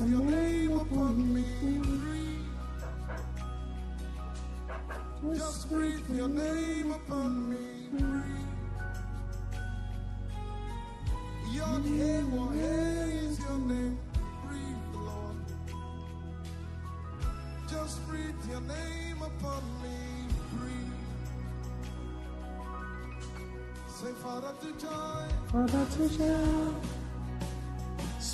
[0.00, 1.44] and your name upon me.
[5.22, 5.36] Breathe.
[5.36, 7.88] Just breathe your name upon me.
[7.92, 8.24] Breathe.
[11.52, 13.98] Your name, your name is your name.
[14.46, 15.36] Breathe, Lord.
[17.70, 20.28] Just breathe your name upon me.
[20.58, 20.94] Breathe.
[23.88, 25.28] Say, Father, to joy.
[25.52, 26.93] Father, to joy.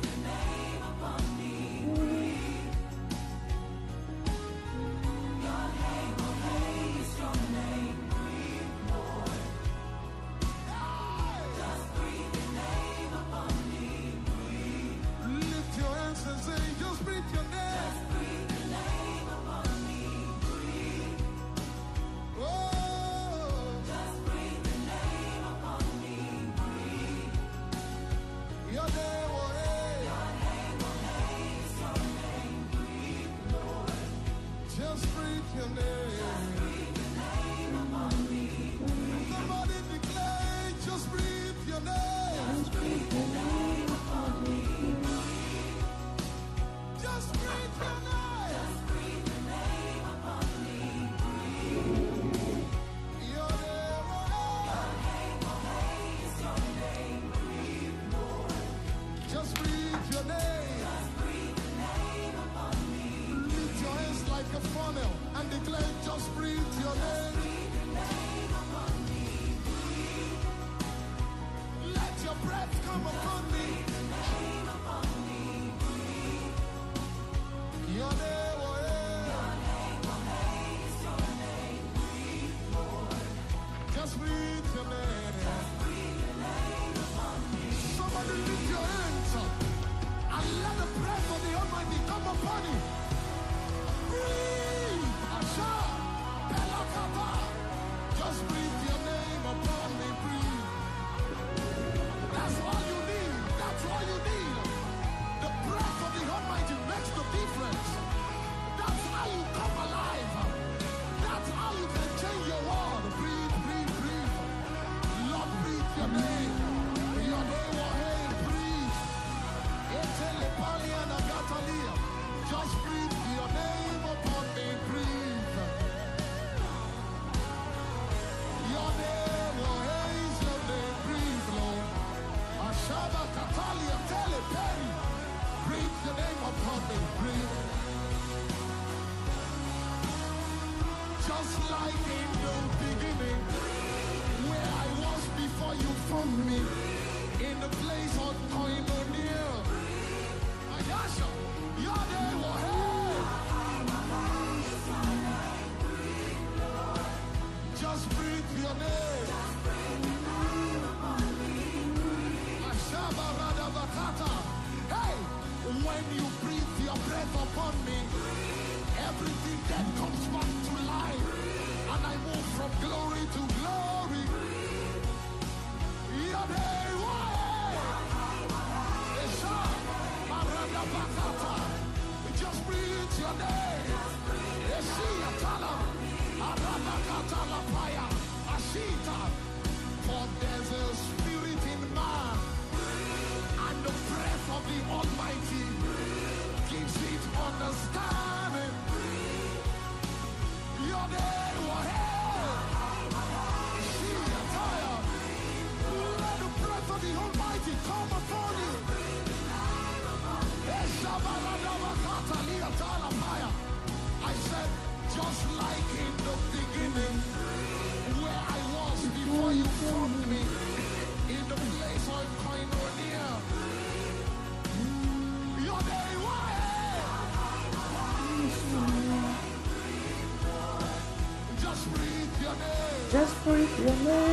[233.81, 234.30] name upon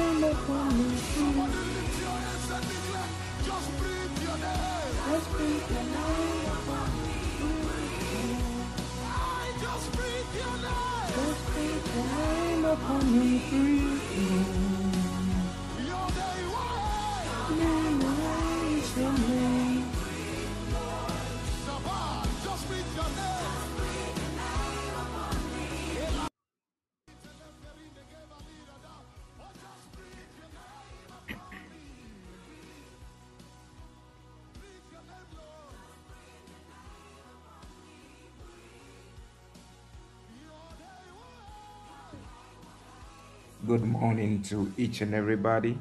[43.67, 45.77] Good morning to each and everybody.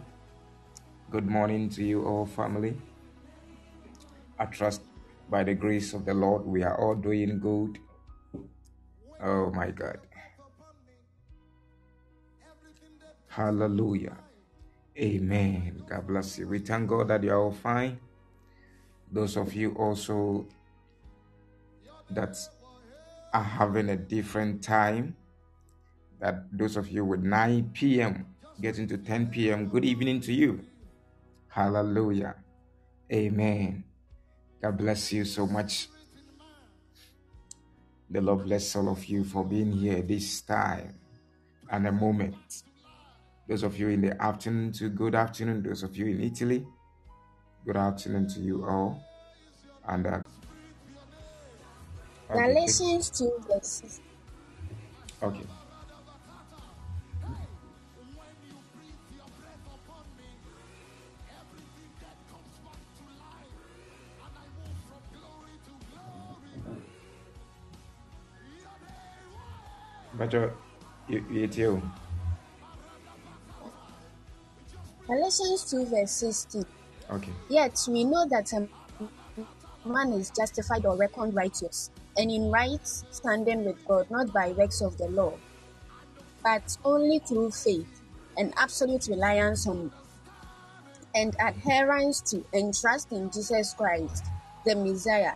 [1.08, 2.76] Good morning to you all, family.
[4.40, 4.80] I trust
[5.30, 7.78] by the grace of the Lord we are all doing good.
[9.22, 10.00] Oh my God.
[13.28, 14.16] Hallelujah.
[14.98, 15.84] Amen.
[15.88, 16.48] God bless you.
[16.48, 18.00] We thank God that you are all fine.
[19.12, 20.48] Those of you also
[22.10, 22.36] that
[23.32, 25.14] are having a different time,
[26.20, 28.26] that those of you with 9 p.m.
[28.60, 30.60] getting to 10 p.m., good evening to you.
[31.48, 32.36] Hallelujah.
[33.12, 33.84] Amen.
[34.60, 35.88] God bless you so much.
[38.10, 40.94] The Lord bless all of you for being here this time
[41.70, 42.62] and a moment.
[43.48, 45.62] Those of you in the afternoon, to good afternoon.
[45.62, 46.66] Those of you in Italy,
[47.64, 49.02] good afternoon to you all.
[49.86, 50.20] And uh,
[52.28, 54.00] Galatians 2 verses.
[55.22, 55.46] okay.
[70.18, 70.52] But you,
[71.08, 71.82] you, you.
[75.06, 76.64] Galatians 2 verse 16.
[77.10, 77.32] Okay.
[77.48, 78.68] Yet we know that a
[79.86, 84.80] man is justified or reckoned righteous, and in right standing with God, not by works
[84.80, 85.34] of the law,
[86.42, 88.02] but only through faith
[88.36, 89.92] and absolute reliance on
[91.14, 94.24] and adherence to and trust in Jesus Christ,
[94.64, 95.34] the Messiah,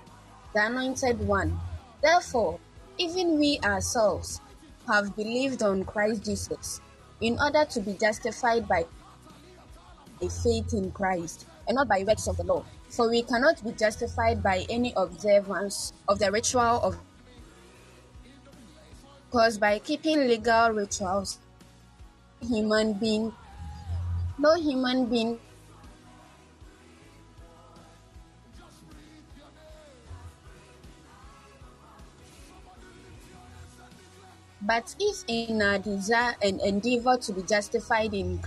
[0.54, 1.58] the Anointed One.
[2.02, 2.58] Therefore,
[2.98, 4.40] even we ourselves
[4.86, 6.80] have believed on Christ Jesus
[7.20, 8.84] in order to be justified by
[10.22, 12.64] a faith in Christ and not by works of the law.
[12.88, 16.98] For we cannot be justified by any observance of the ritual of
[19.30, 21.38] because by keeping legal rituals,
[22.40, 23.32] human being,
[24.38, 25.38] no human being
[34.62, 38.40] But if in our desire and endeavor to be justified in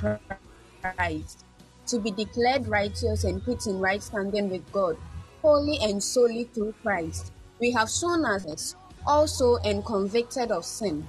[0.82, 1.44] Christ,
[1.88, 4.98] to be declared righteous and put in right standing with God,
[5.42, 8.76] wholly and solely through Christ, we have shown us
[9.08, 11.08] also and convicted of sin.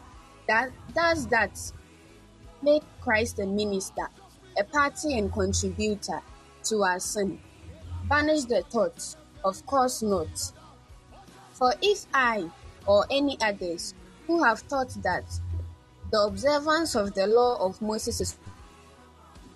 [0.49, 1.61] That does that
[2.63, 4.09] make Christ a minister,
[4.59, 6.21] a party and contributor
[6.65, 7.39] to our sin.
[8.09, 10.53] Banish the thoughts, of course not.
[11.53, 12.51] For if I
[12.87, 13.95] or any others
[14.27, 15.25] who have thought that
[16.11, 18.37] the observance of the law of Moses is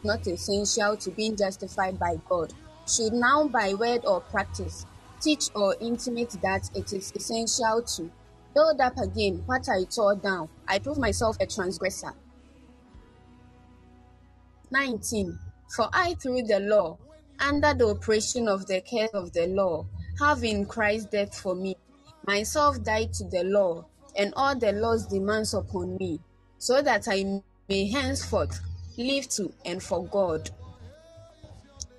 [0.05, 2.53] not essential to being justified by God,
[2.87, 4.87] should now by word or practice
[5.21, 8.11] teach or intimate that it is essential to
[8.55, 10.49] build up again what I tore down.
[10.67, 12.13] I prove myself a transgressor.
[14.71, 15.39] 19.
[15.75, 16.99] For I, through the law,
[17.41, 19.87] under the oppression of the curse of the law,
[20.19, 21.77] have in Christ death for me,
[22.27, 23.85] myself died to the law,
[24.19, 26.21] and all the law's demands upon me,
[26.59, 28.61] so that I may henceforth
[28.99, 30.51] live to and for God.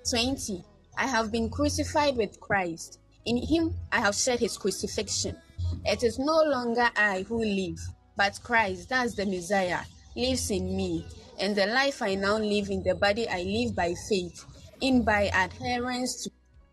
[0.08, 0.62] 20.
[0.98, 2.98] I have been crucified with Christ.
[3.24, 5.36] In him I have shed his crucifixion.
[5.84, 7.78] It is no longer I who live,
[8.16, 9.80] but Christ, that's the Messiah,
[10.14, 11.06] lives in me.
[11.38, 14.44] And the life I now live in the body I live by faith,
[14.82, 16.30] in by adherence to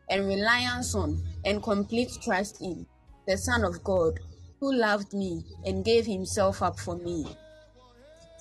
[0.09, 2.85] and reliance on and complete trust in
[3.27, 4.19] the Son of God,
[4.59, 7.25] who loved me and gave himself up for me.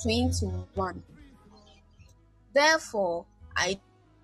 [0.03, 1.03] 21.
[2.53, 3.79] Therefore, I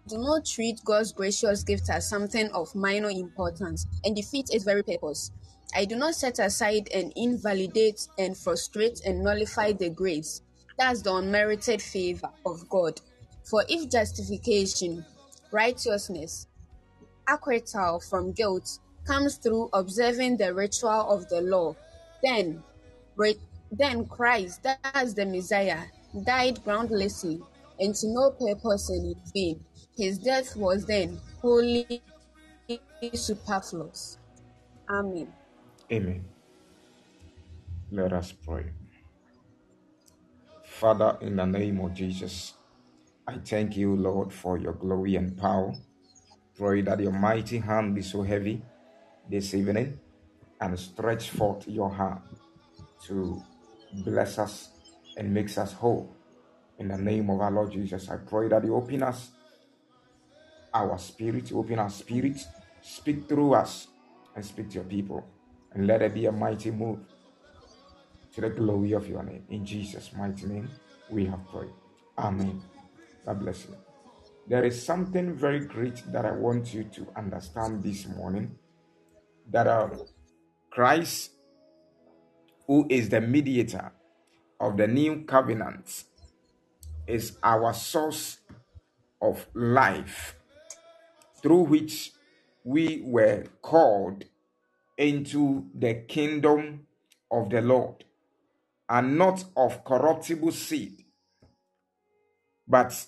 [0.09, 4.83] do not treat God's gracious gift as something of minor importance and defeat its very
[4.83, 5.31] purpose.
[5.75, 10.43] I do not set aside and invalidate and frustrate and nullify the grace.
[10.79, 13.01] That's the unmerited favor of God.
[13.45, 15.05] For if justification,
[15.51, 16.47] righteousness,
[17.29, 21.75] acquittal from guilt comes through observing the ritual of the law,
[22.23, 22.63] then,
[23.71, 25.83] then Christ, that's the Messiah,
[26.25, 27.41] died groundlessly
[27.79, 29.65] and to no purpose in vain.
[29.97, 32.03] His death was then wholly
[33.15, 34.19] superfluous.
[34.89, 35.29] Amen.
[35.91, 36.25] Amen.
[37.91, 38.67] Let us pray.
[40.65, 42.55] Father, in the name of Jesus,
[43.27, 45.75] I thank you, Lord, for your glory and power.
[46.57, 48.63] Pray that your mighty hand be so heavy
[49.33, 49.99] this evening
[50.61, 52.21] and stretch forth your hand
[53.07, 53.43] to
[54.05, 54.69] bless us
[55.17, 56.15] and makes us whole.
[56.79, 59.31] In the name of our Lord Jesus, I pray that you open us,
[60.75, 62.47] our spirit, open our spirit,
[62.83, 63.89] speak through us,
[64.37, 65.25] and speak to your people.
[65.75, 66.99] And let it be a mighty move
[68.35, 69.45] to the glory of your name.
[69.49, 70.69] In Jesus' mighty name,
[71.09, 71.73] we have prayed.
[72.19, 72.61] Amen.
[73.25, 73.77] God bless you.
[74.47, 78.59] There is something very great that I want you to understand this morning
[79.51, 79.89] that uh,
[80.71, 81.33] Christ,
[82.67, 83.93] who is the mediator
[84.61, 86.05] of the new covenant,
[87.07, 88.39] is our source
[89.21, 90.37] of life
[91.43, 92.13] through which
[92.65, 94.25] we were called
[94.97, 96.87] into the kingdom
[97.31, 98.05] of the Lord,
[98.89, 101.05] and not of corruptible seed,
[102.69, 103.07] but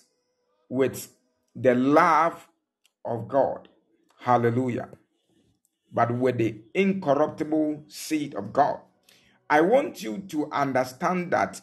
[0.67, 1.13] with
[1.55, 2.47] the love
[3.05, 3.69] of God.
[4.19, 4.89] Hallelujah.
[5.95, 8.81] But with the incorruptible seed of God.
[9.49, 11.61] I want you to understand that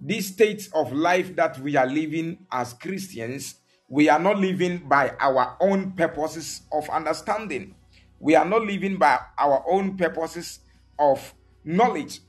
[0.00, 3.54] this state of life that we are living as Christians,
[3.88, 7.76] we are not living by our own purposes of understanding.
[8.18, 10.58] We are not living by our own purposes
[10.98, 11.32] of
[11.64, 12.20] knowledge,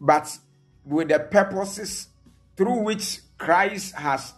[0.00, 0.38] but
[0.84, 2.08] with the purposes
[2.56, 4.34] through which Christ has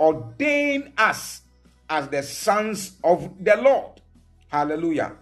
[0.00, 1.42] ordained us
[1.88, 3.99] as the sons of the Lord.
[4.50, 5.12] Hallelujah.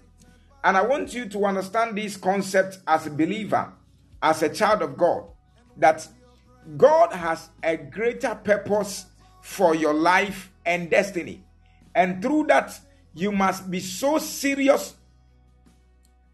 [0.65, 3.73] And I want you to understand this concept as a believer,
[4.23, 5.25] as a child of God,
[5.77, 6.07] that
[6.77, 9.07] God has a greater purpose
[9.43, 11.45] for your life and destiny.
[11.95, 12.79] And through that,
[13.15, 14.95] you must be so serious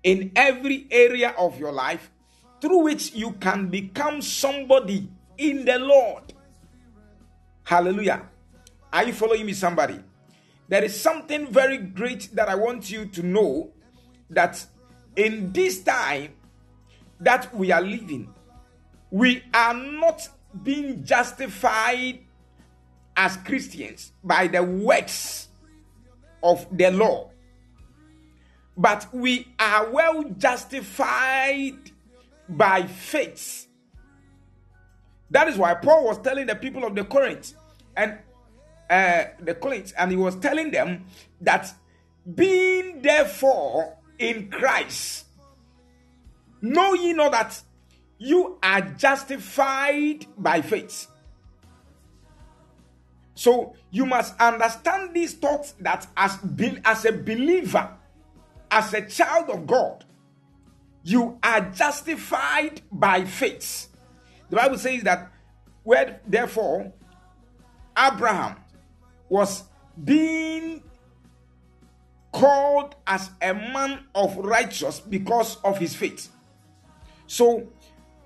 [0.02, 2.10] in every area of your life
[2.60, 6.32] through which you can become somebody in the Lord.
[7.64, 8.22] Hallelujah.
[8.92, 10.00] Are you following me, somebody?
[10.68, 13.70] There is something very great that I want you to know
[14.30, 14.64] that
[15.16, 16.32] in this time
[17.20, 18.32] that we are living,
[19.10, 20.28] we are not
[20.62, 22.20] being justified
[23.16, 25.48] as Christians by the works
[26.42, 27.30] of the law,
[28.76, 31.78] but we are well justified
[32.48, 33.68] by faith.
[35.30, 37.54] That is why Paul was telling the people of the Corinth
[37.96, 38.18] and
[38.90, 41.06] uh, the Corinth, and he was telling them
[41.40, 41.72] that
[42.34, 45.26] being therefore in Christ,
[46.60, 47.60] know ye not that
[48.18, 51.08] you are justified by faith.
[53.34, 57.90] So you must understand these thoughts that as, be, as a believer,
[58.70, 60.04] as a child of God,
[61.02, 63.88] you are justified by faith.
[64.50, 65.30] The Bible says that
[65.82, 66.92] where therefore
[67.98, 68.56] Abraham
[69.34, 69.64] was
[70.04, 70.80] being
[72.30, 76.28] called as a man of righteous because of his faith.
[77.26, 77.66] So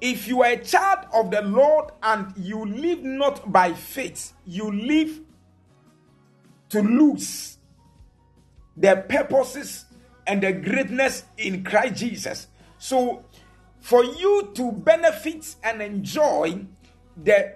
[0.02, 4.70] if you are a child of the Lord and you live not by faith, you
[4.70, 5.20] live
[6.68, 7.56] to lose
[8.76, 9.86] the purposes
[10.26, 12.48] and the greatness in Christ Jesus.
[12.76, 13.24] So,
[13.80, 16.66] for you to benefit and enjoy
[17.16, 17.54] the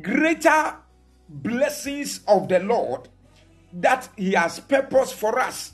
[0.00, 0.78] greater
[1.28, 3.08] blessings of the Lord
[3.74, 5.72] that He has purpose for us,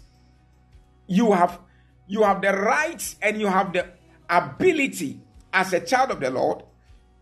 [1.06, 1.58] you have
[2.06, 3.86] you have the rights and you have the
[4.28, 5.20] ability
[5.52, 6.64] as a child of the Lord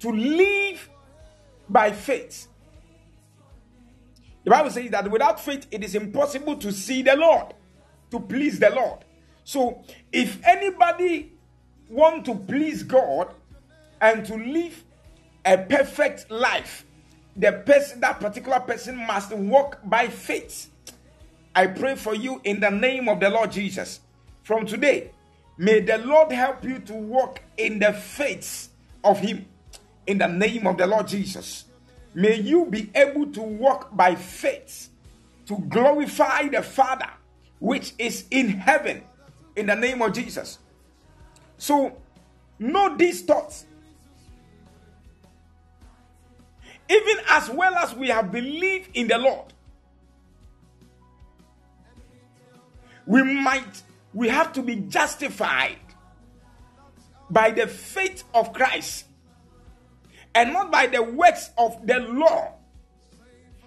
[0.00, 0.88] to live
[1.68, 2.48] by faith.
[4.44, 7.52] The Bible says that without faith it is impossible to see the Lord,
[8.10, 9.04] to please the Lord.
[9.44, 11.32] So if anybody
[11.90, 13.34] want to please God
[14.00, 14.84] and to live
[15.44, 16.84] a perfect life,
[17.38, 20.70] the person that particular person must walk by faith.
[21.54, 24.00] I pray for you in the name of the Lord Jesus.
[24.42, 25.10] From today,
[25.60, 28.68] May the Lord help you to walk in the faith
[29.02, 29.46] of Him
[30.06, 31.64] in the name of the Lord Jesus.
[32.14, 34.88] May you be able to walk by faith
[35.46, 37.10] to glorify the Father
[37.58, 39.02] which is in heaven
[39.56, 40.60] in the name of Jesus.
[41.56, 42.00] So,
[42.60, 43.64] know these thoughts.
[46.90, 49.52] Even as well as we have believed in the Lord,
[53.06, 53.82] we might
[54.14, 55.78] we have to be justified
[57.30, 59.04] by the faith of Christ
[60.34, 62.54] and not by the works of the law.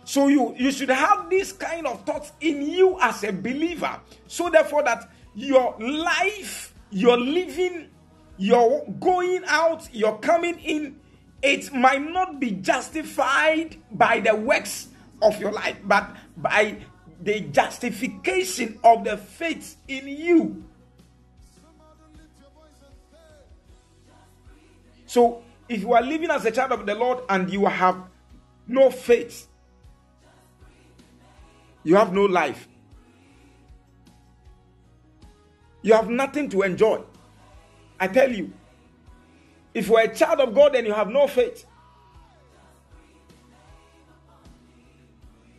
[0.04, 4.00] So you you should have this kind of thoughts in you as a believer.
[4.28, 7.90] So therefore that your life, your living,
[8.38, 11.00] your going out, your coming in,
[11.42, 14.90] it might not be justified by the works
[15.22, 16.78] of your life, but by
[17.22, 20.64] the justification of the faith in you.
[25.06, 27.98] So, if you are living as a child of the Lord and you have
[28.68, 29.48] no faith,
[31.84, 32.68] you have no life,
[35.82, 37.02] you have nothing to enjoy.
[38.00, 38.54] I tell you,
[39.74, 41.66] if you are a child of God and you have no faith,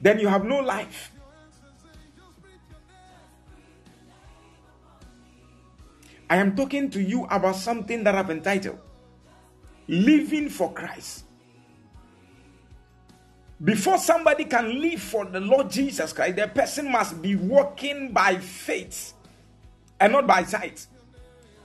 [0.01, 1.13] then you have no life.
[6.29, 8.79] I am talking to you about something that I've entitled
[9.89, 11.25] Living for Christ.
[13.63, 18.39] Before somebody can live for the Lord Jesus Christ, the person must be walking by
[18.39, 19.13] faith
[20.01, 20.87] and not by sight.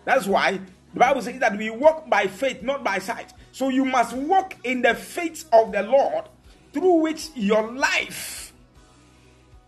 [0.06, 0.60] That's why
[0.94, 3.34] the Bible says that we walk by faith, not by sight.
[3.52, 6.26] So you must walk in the faith of the Lord
[6.74, 8.54] through which your life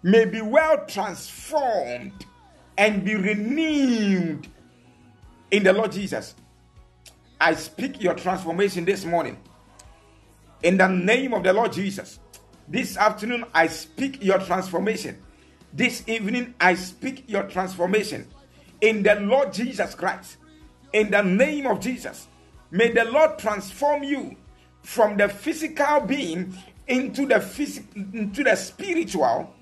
[0.03, 2.25] may be well transformed
[2.77, 4.47] and be renewed
[5.51, 6.35] in the Lord Jesus.
[7.41, 9.37] I speak your transformation this morning.
[10.63, 12.19] In the name of the Lord Jesus.
[12.67, 15.17] This afternoon, I speak your transformation.
[15.73, 18.27] This evening, I speak your transformation.
[18.81, 20.37] In the Lord Jesus Christ.
[20.93, 22.27] In the name of Jesus.
[22.71, 24.35] May the Lord transform you
[24.83, 26.55] from the physical being
[26.87, 29.53] into the physical into the spiritual.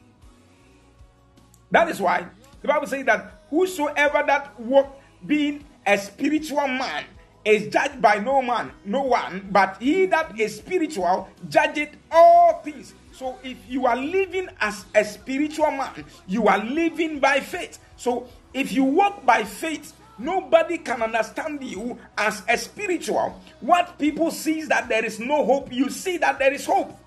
[1.71, 2.27] That is why
[2.61, 7.05] the Bible says that whosoever that walk being a spiritual man
[7.43, 12.93] is judged by no man, no one, but he that is spiritual judgeth all things.
[13.13, 17.79] So if you are living as a spiritual man, you are living by faith.
[17.95, 23.41] So if you walk by faith, nobody can understand you as a spiritual.
[23.59, 26.97] What people see is that there is no hope, you see that there is hope.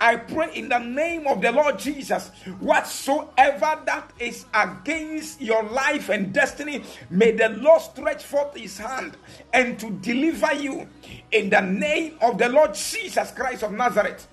[0.00, 2.28] I pray in the name of the Lord Jesus,
[2.60, 9.16] whatsoever that is against your life and destiny, may the Lord stretch forth his hand
[9.52, 10.88] and to deliver you
[11.32, 14.28] in the name of the Lord Jesus Christ of Nazareth.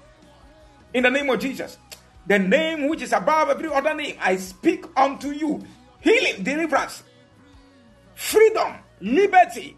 [0.93, 1.79] In the name of Jesus.
[2.27, 5.63] the name which is above every other name, I speak unto you
[6.01, 7.03] healing, deliverance,
[8.15, 9.77] freedom, liberty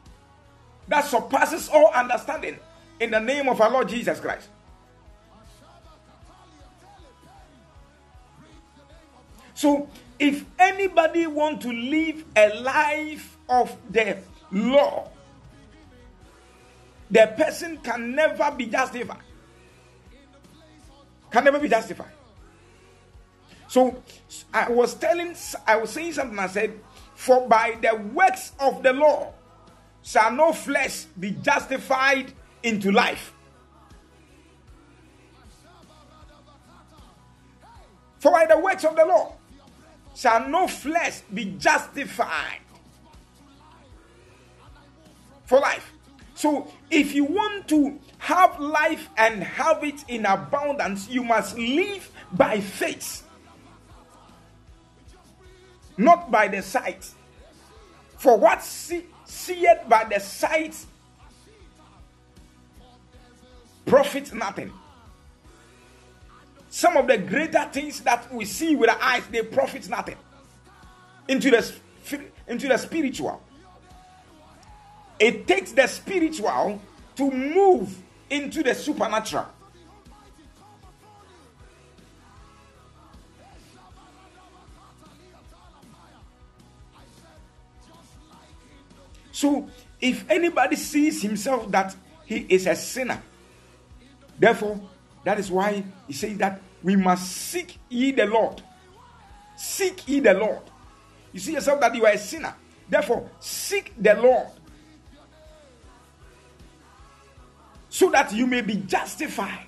[0.88, 2.58] that surpasses all understanding
[3.00, 4.50] in the name of our Lord Jesus Christ.
[9.54, 14.18] So, if anybody want to live a life of the
[14.52, 15.10] law,
[17.10, 19.22] the person can never be justified.
[21.32, 22.12] Can never be justified.
[23.68, 24.02] So
[24.54, 26.40] I was telling, I was saying something.
[26.40, 26.80] I said,
[27.18, 29.34] "For by the works of the law
[30.04, 33.34] shall no flesh be justified into life."
[38.20, 39.34] For by the works of the law
[40.16, 42.62] shall no flesh be justified
[45.46, 45.92] for life.
[46.36, 52.12] So, if you want to have life and have it in abundance, you must live
[52.32, 53.24] by faith,
[55.98, 57.10] not by the sight.
[58.18, 60.76] For what see, seeth by the sight
[63.86, 64.72] profits nothing.
[66.70, 70.18] Some of the greater things that we see with our eyes, they profit nothing
[71.28, 71.74] into the,
[72.48, 73.42] into the spiritual.
[75.20, 76.80] It takes the spiritual
[77.16, 77.98] to move
[78.30, 79.48] into the supernatural.
[89.38, 89.70] So,
[90.02, 91.96] if anybody sees himself that
[92.26, 93.22] he is a sinner,
[94.40, 94.82] therefore,
[95.24, 98.64] that is why he says that we must seek ye the Lord.
[99.56, 100.64] Seek ye the Lord.
[101.32, 102.56] You see yourself that you are a sinner.
[102.90, 104.48] Therefore, seek the Lord
[107.90, 109.68] so that you may be justified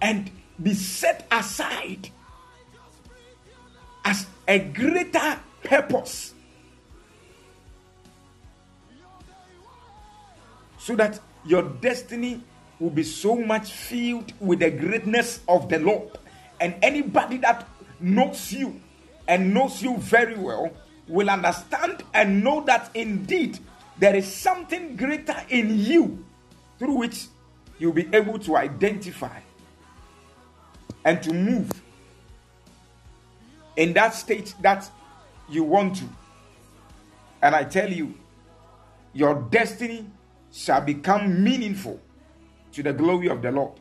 [0.00, 0.30] and
[0.62, 2.23] be set aside as
[4.46, 6.34] a greater purpose
[10.78, 12.42] so that your destiny
[12.78, 16.10] will be so much filled with the greatness of the Lord.
[16.60, 17.66] And anybody that
[18.00, 18.80] knows you
[19.26, 20.70] and knows you very well
[21.08, 23.58] will understand and know that indeed
[23.98, 26.24] there is something greater in you
[26.78, 27.26] through which
[27.78, 29.38] you'll be able to identify
[31.04, 31.70] and to move
[33.76, 34.88] in that state that
[35.48, 36.04] you want to.
[37.42, 38.14] And I tell you,
[39.12, 40.06] your destiny
[40.52, 42.00] shall become meaningful
[42.72, 43.80] to the glory of the Lord.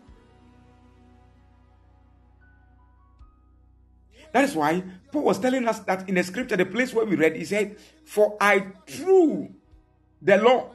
[4.32, 7.16] That is why Paul was telling us that in the scripture, the place where we
[7.16, 9.54] read, he said, For I through
[10.22, 10.72] the law.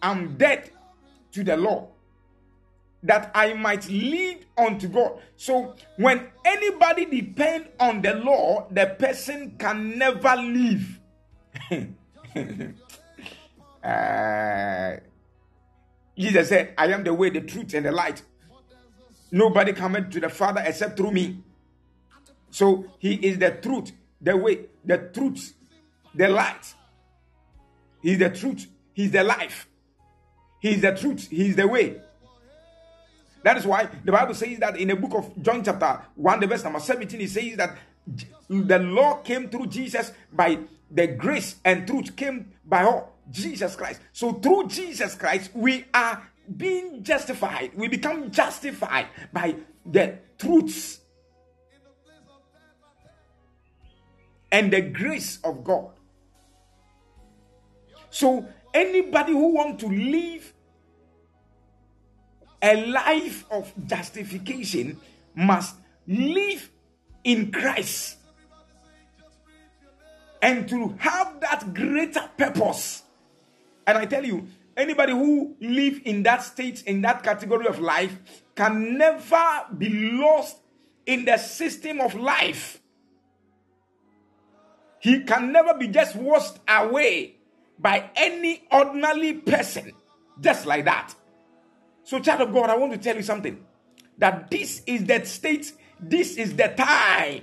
[0.00, 0.70] I'm dead
[1.32, 1.88] to the law
[3.04, 5.20] that I might lead unto God.
[5.36, 11.00] So when anybody depend on the law, the person can never live.
[13.84, 14.96] uh,
[16.16, 18.22] Jesus said, I am the way, the truth, and the light.
[19.30, 21.42] Nobody cometh to the Father except through me.
[22.50, 25.54] So he is the truth, the way, the truth,
[26.14, 26.74] the light.
[28.00, 29.66] He is the truth, He's the life.
[30.60, 31.28] He's the truth.
[31.28, 32.00] He's the way.
[33.44, 36.46] That is why the Bible says that in the book of John, chapter 1, the
[36.46, 37.76] verse number 17, it says that
[38.48, 44.00] the law came through Jesus by the grace and truth came by all Jesus Christ.
[44.12, 46.26] So through Jesus Christ, we are
[46.56, 47.72] being justified.
[47.74, 51.00] We become justified by the truths
[54.50, 55.90] and the grace of God.
[58.08, 60.50] So anybody who want to live
[62.64, 64.98] a life of justification
[65.34, 66.70] must live
[67.22, 68.16] in Christ
[70.40, 73.02] and to have that greater purpose.
[73.86, 74.48] And I tell you,
[74.78, 78.16] anybody who live in that state, in that category of life,
[78.54, 80.56] can never be lost
[81.04, 82.80] in the system of life.
[85.00, 87.36] He can never be just washed away
[87.78, 89.92] by any ordinary person,
[90.40, 91.14] just like that.
[92.04, 93.64] So, child of God, I want to tell you something
[94.18, 97.42] that this is the state, this is the time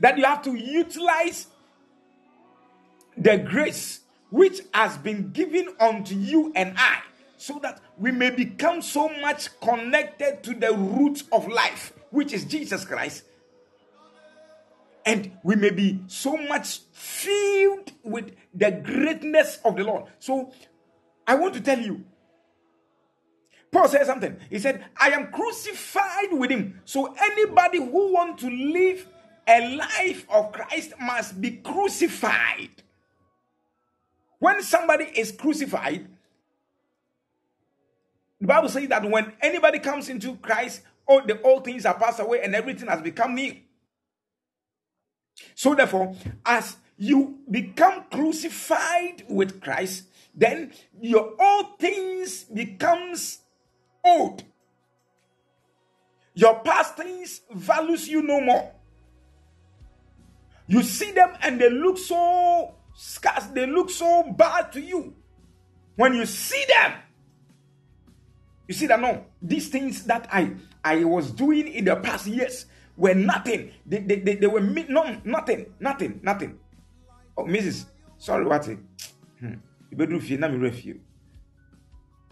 [0.00, 1.46] that you have to utilize
[3.16, 6.98] the grace which has been given unto you and I,
[7.36, 12.44] so that we may become so much connected to the root of life, which is
[12.44, 13.24] Jesus Christ,
[15.04, 20.04] and we may be so much filled with the greatness of the Lord.
[20.18, 20.52] So
[21.26, 22.04] I want to tell you
[23.72, 24.36] Paul said something.
[24.50, 26.80] He said, I am crucified with him.
[26.84, 29.08] So anybody who want to live
[29.48, 32.70] a life of Christ must be crucified.
[34.38, 36.06] When somebody is crucified,
[38.40, 42.20] the Bible says that when anybody comes into Christ, all the old things are passed
[42.20, 43.56] away and everything has become new.
[45.54, 50.04] So therefore, as you become crucified with Christ,
[50.34, 53.41] then your old things becomes
[54.04, 54.44] old.
[56.34, 58.72] Your past things values you no more.
[60.66, 65.14] You see them and they look so scarce, they look so bad to you.
[65.96, 66.94] When you see them,
[68.68, 72.66] you see that no, these things that I I was doing in the past years
[72.96, 73.72] were nothing.
[73.84, 76.58] They, they, they, they were no, nothing, nothing, nothing.
[77.36, 77.86] Oh, Mrs.
[78.18, 78.64] Sorry, what?
[78.64, 79.54] Hmm.
[79.90, 81.00] You better feel na me refuse.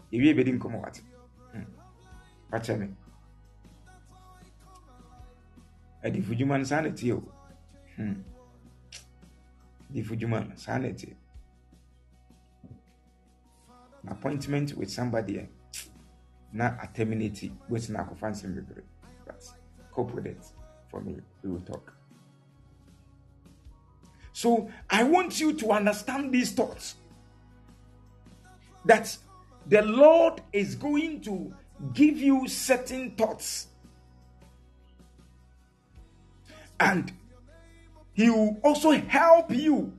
[0.09, 0.99] You better come what?
[2.51, 2.87] Watch me.
[6.03, 7.23] Adi fujuman sanity o.
[7.95, 8.13] Hmm.
[9.91, 11.15] Di fujuman sanity.
[14.07, 15.39] Appointment with somebody.
[15.39, 15.45] Eh?
[16.53, 18.83] na terminate wetin akɔfa nsɛm bebree
[19.25, 19.43] but
[19.91, 20.45] cope with it
[20.89, 21.93] for me we will talk
[24.33, 26.95] so i want you to understand these thoughts
[28.85, 29.17] that
[29.67, 31.53] the lord is going to
[31.93, 33.67] give you certain thoughts
[36.79, 37.11] and
[38.13, 39.93] he will also help you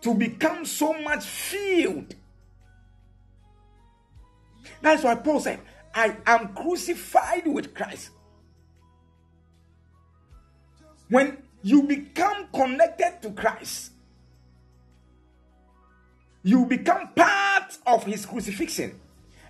[0.00, 2.14] to become so much filled
[4.82, 5.60] that's why Paul said,
[5.94, 8.10] I am crucified with Christ.
[11.08, 13.89] When you become connected to Christ,
[16.42, 18.98] you become part of his crucifixion,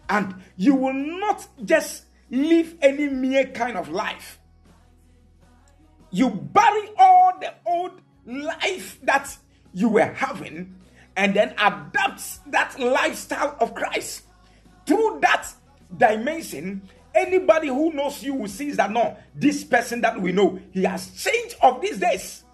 [0.08, 4.38] and you will not just live any mere kind of life.
[6.10, 9.36] You bury all the old life that
[9.72, 10.74] you were having
[11.16, 14.24] and then adapt that lifestyle of Christ
[14.86, 15.46] through that
[15.96, 16.82] dimension,
[17.14, 21.10] anybody who knows you will see that no, this person that we know, he has
[21.22, 22.44] changed of these days.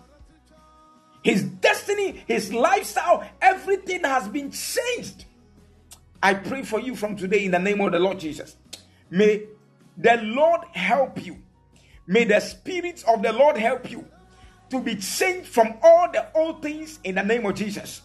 [1.27, 5.25] His destiny, his lifestyle, everything has been changed.
[6.23, 8.55] I pray for you from today in the name of the Lord Jesus.
[9.11, 9.43] May
[9.97, 11.39] the Lord help you.
[12.07, 14.07] May the Spirit of the Lord help you
[14.71, 18.03] to be changed from all the old things in the name of Jesus.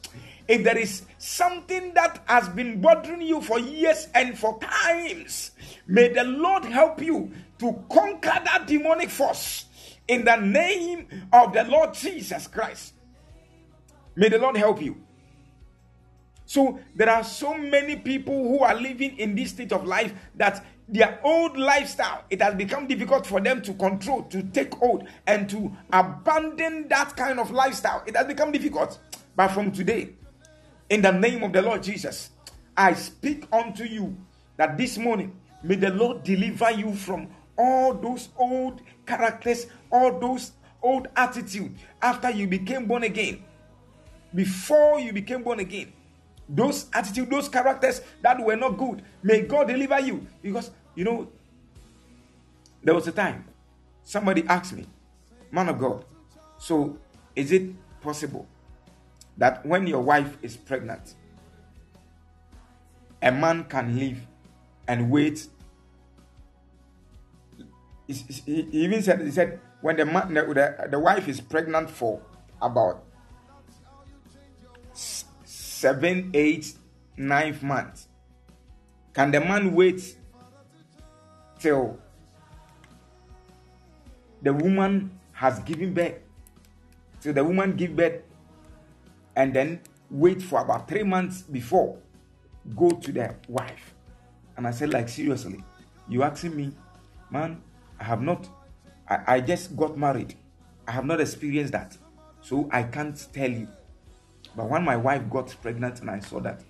[0.47, 5.51] If there is something that has been bothering you for years and for times,
[5.85, 9.65] may the Lord help you to conquer that demonic force
[10.07, 12.95] in the name of the Lord Jesus Christ.
[14.15, 14.97] May the Lord help you.
[16.45, 20.65] So, there are so many people who are living in this state of life that
[20.89, 25.49] their old lifestyle it has become difficult for them to control to take hold and
[25.49, 28.99] to abandon that kind of lifestyle it has become difficult
[29.37, 30.13] but from today
[30.91, 32.31] in the name of the Lord Jesus,
[32.75, 34.17] I speak unto you
[34.57, 40.51] that this morning may the Lord deliver you from all those old characters, all those
[40.81, 43.41] old attitude after you became born again.
[44.33, 45.91] Before you became born again,
[46.47, 50.25] those attitude, those characters that were not good, may God deliver you.
[50.41, 51.29] Because you know,
[52.83, 53.45] there was a time
[54.03, 54.85] somebody asked me,
[55.51, 56.05] Man of God,
[56.57, 56.97] so
[57.35, 58.47] is it possible
[59.37, 61.15] that when your wife is pregnant,
[63.21, 64.19] a man can live
[64.87, 65.47] and wait.
[68.07, 72.21] He even said, he said, when the, man, the, the, the wife is pregnant for
[72.61, 73.03] about
[75.81, 76.73] seven, eight,
[77.17, 78.07] nine months,
[79.13, 80.15] can the man wait
[81.59, 81.97] till
[84.43, 86.19] the woman has given birth?
[87.19, 88.21] Till the woman give birth
[89.35, 91.97] and then wait for about three months before
[92.75, 93.95] go to the wife.
[94.57, 95.63] And I said, like seriously,
[96.07, 96.73] you asking me,
[97.31, 97.59] man,
[97.99, 98.47] I have not,
[99.09, 100.35] I, I just got married.
[100.87, 101.97] I have not experienced that.
[102.41, 103.67] So I can't tell you.
[104.55, 106.61] But when my wife got pregnant and I saw that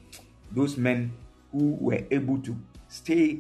[0.52, 1.14] those men
[1.52, 2.56] who were able to
[2.88, 3.40] stay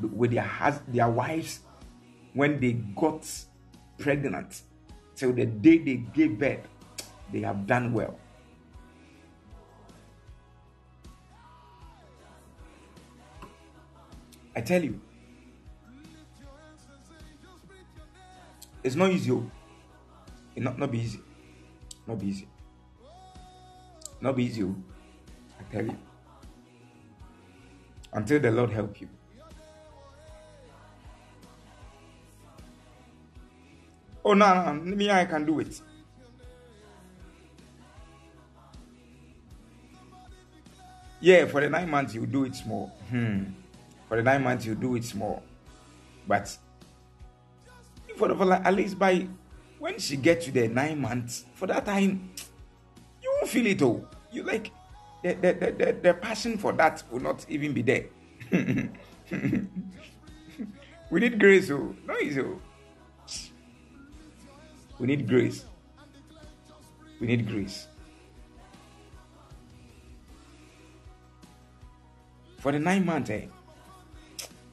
[0.00, 1.60] with their their wives
[2.34, 3.26] when they got
[3.98, 4.62] pregnant
[5.16, 6.66] till the day they gave birth,
[7.32, 8.18] they have done well.
[14.54, 15.00] I tell you,
[18.82, 19.30] it's not easy.
[19.30, 19.50] Oh.
[20.54, 21.20] It not not be easy.
[22.06, 22.49] Not be easy.
[24.20, 24.52] Not be.
[24.62, 24.74] Oh.
[25.58, 25.96] I tell you.
[28.12, 29.08] until the Lord help you.
[34.24, 35.80] Oh no, no, me I can do it.
[41.20, 42.88] Yeah, for the nine months you do it small.
[43.10, 43.44] Hmm.
[44.08, 45.42] For the nine months you do it small,
[46.26, 46.56] but
[48.16, 49.26] for the at least by
[49.78, 52.30] when she gets to the nine months, for that time
[53.40, 54.04] won't feel it all.
[54.32, 54.70] You like
[55.22, 58.04] the the, the, the, passion for that will not even be there.
[61.10, 62.14] we need grace, oh no.
[62.14, 62.60] Oh.
[64.98, 65.64] We need grace.
[67.20, 67.86] We need grace.
[72.58, 73.46] For the nine months, eh,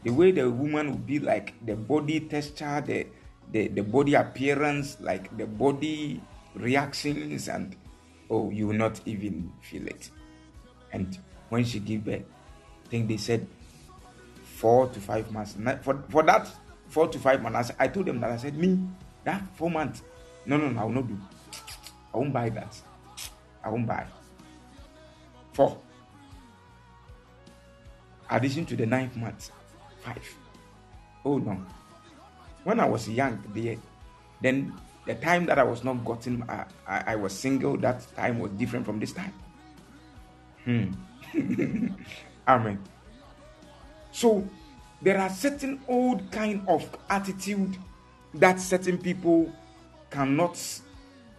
[0.04, 3.08] the way the woman will be like the body texture, the,
[3.52, 6.22] the, the body appearance, like the body
[6.56, 7.76] reactions, and
[8.30, 10.10] oh, you will not even feel it.
[10.92, 11.18] And
[11.50, 12.24] when she give birth,
[12.86, 13.48] I think they said
[14.44, 15.56] four to five months.
[15.82, 16.48] For, for that
[16.88, 18.80] four to five months, I told them that I said, me,
[19.24, 20.04] that four months,
[20.46, 21.18] no, no, no, I will not do.
[22.14, 22.82] I won't buy that.
[23.64, 24.06] I won't buy.
[25.54, 25.78] Four.
[28.30, 29.52] Addition to the ninth month,
[30.02, 30.36] five.
[31.24, 31.58] Oh no.
[32.64, 33.78] When I was young, the,
[34.42, 34.74] then
[35.08, 38.52] the time that I was not gotten, I, I, I was single, that time was
[38.52, 39.34] different from this time.
[40.66, 40.92] Hmm.
[42.48, 42.80] Amen.
[44.12, 44.48] So
[45.02, 47.78] there are certain old kind of attitude
[48.34, 49.52] that certain people
[50.10, 50.62] cannot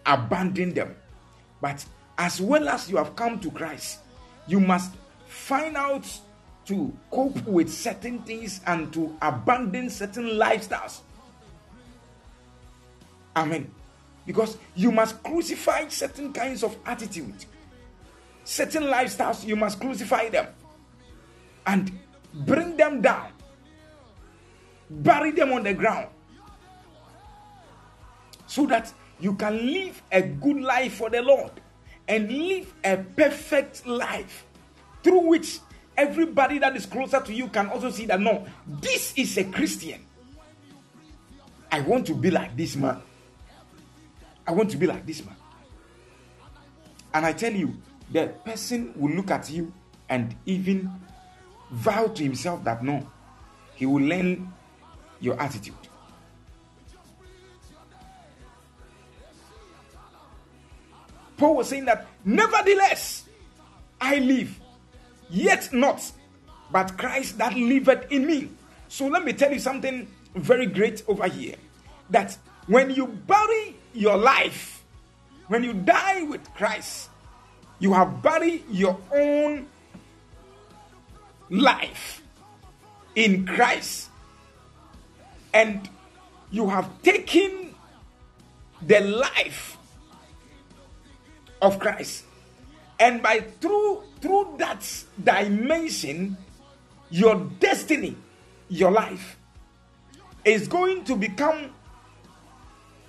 [0.05, 0.95] abandon them.
[1.61, 1.85] But
[2.17, 3.99] as well as you have come to Christ,
[4.47, 4.95] you must
[5.27, 6.07] find out
[6.65, 11.01] to cope with certain things and to abandon certain lifestyles.
[13.35, 13.69] Amen.
[14.25, 17.45] Because you must crucify certain kinds of attitude,
[18.43, 20.47] certain lifestyles, you must crucify them
[21.65, 21.91] and
[22.33, 23.31] bring them down,
[24.89, 26.07] bury them on the ground
[28.45, 31.51] so that you can live a good life for the Lord
[32.07, 34.45] and live a perfect life
[35.03, 35.59] through which
[35.95, 40.03] everybody that is closer to you can also see that no, this is a Christian.
[41.71, 43.01] I want to be like this man.
[44.49, 45.35] I want to be like this man.
[47.13, 47.75] And I tell you,
[48.11, 49.71] the person will look at you
[50.09, 50.89] and even
[51.69, 53.07] vow to himself that no,
[53.75, 54.51] he will learn
[55.19, 55.75] your attitude.
[61.37, 63.25] Paul was saying that, nevertheless,
[64.01, 64.59] I live,
[65.29, 66.11] yet not,
[66.71, 68.49] but Christ that liveth in me.
[68.87, 71.55] So let me tell you something very great over here
[72.09, 72.35] that
[72.65, 74.83] when you bury your life,
[75.47, 77.09] when you die with Christ,
[77.79, 79.67] you have buried your own
[81.49, 82.21] life
[83.15, 84.09] in Christ
[85.53, 85.89] and
[86.51, 87.75] you have taken
[88.81, 89.77] the life
[91.61, 92.25] of Christ.
[92.99, 94.83] And by through through that
[95.23, 96.37] dimension,
[97.09, 98.15] your destiny,
[98.67, 99.37] your life
[100.43, 101.71] is going to become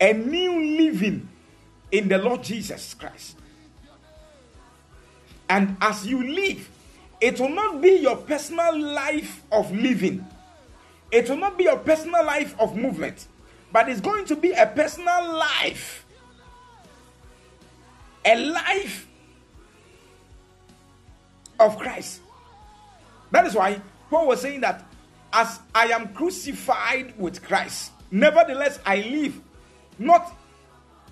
[0.01, 1.28] a new living
[1.92, 3.36] in the Lord Jesus Christ.
[5.48, 6.68] And as you live,
[7.20, 10.24] it will not be your personal life of living,
[11.11, 13.26] it will not be your personal life of movement,
[13.72, 16.07] but it's going to be a personal life
[18.24, 19.07] a life
[21.59, 22.20] of Christ.
[23.30, 24.84] That is why Paul was saying that
[25.32, 29.40] as I am crucified with Christ, nevertheless I live,
[30.01, 30.34] not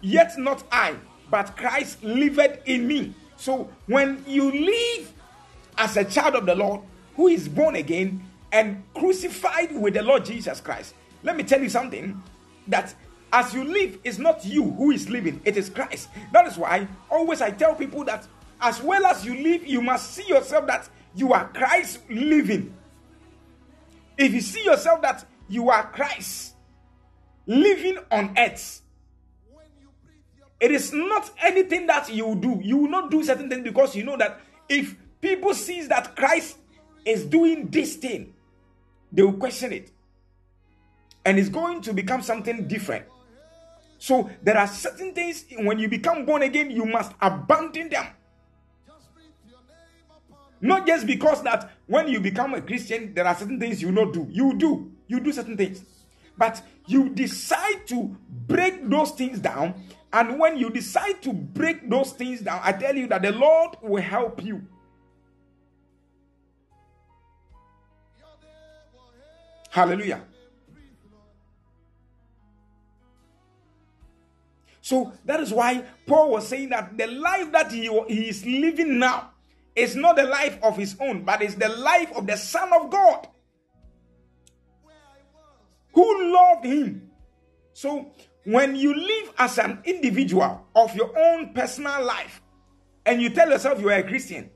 [0.00, 0.96] yet not I,
[1.30, 3.14] but Christ liveth in me.
[3.36, 5.12] So when you live
[5.76, 6.80] as a child of the Lord
[7.14, 11.68] who is born again and crucified with the Lord Jesus Christ, let me tell you
[11.68, 12.20] something
[12.66, 12.94] that
[13.32, 16.08] as you live, it's not you who is living, it is Christ.
[16.32, 18.26] That is why always I tell people that
[18.60, 22.74] as well as you live, you must see yourself that you are Christ living.
[24.16, 26.54] If you see yourself that you are Christ
[27.48, 28.82] living on earth,
[30.60, 32.60] it is not anything that you do.
[32.62, 36.58] You will not do certain things because you know that if people sees that Christ
[37.04, 38.34] is doing this thing,
[39.10, 39.90] they will question it.
[41.24, 43.06] And it's going to become something different.
[43.98, 48.06] So there are certain things when you become born again, you must abandon them.
[50.60, 54.12] Not just because that when you become a Christian, there are certain things you not
[54.12, 54.26] do.
[54.28, 54.90] You do.
[55.06, 55.82] You do certain things.
[56.38, 58.16] But you decide to
[58.46, 59.74] break those things down.
[60.12, 63.76] And when you decide to break those things down, I tell you that the Lord
[63.82, 64.66] will help you.
[69.70, 70.22] Hallelujah.
[74.80, 78.98] So that is why Paul was saying that the life that he, he is living
[78.98, 79.32] now
[79.76, 82.90] is not the life of his own, but is the life of the Son of
[82.90, 83.28] God
[85.98, 87.10] who loved him.
[87.72, 88.12] So
[88.44, 92.40] when you live as an individual of your own personal life
[93.04, 94.48] and you tell yourself you are a Christian,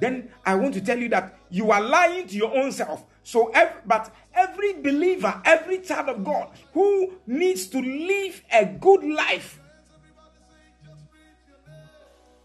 [0.00, 3.06] then I want to tell you that you are lying to your own self.
[3.22, 9.02] So, every, but every believer, every child of God who needs to live a good
[9.02, 9.60] life,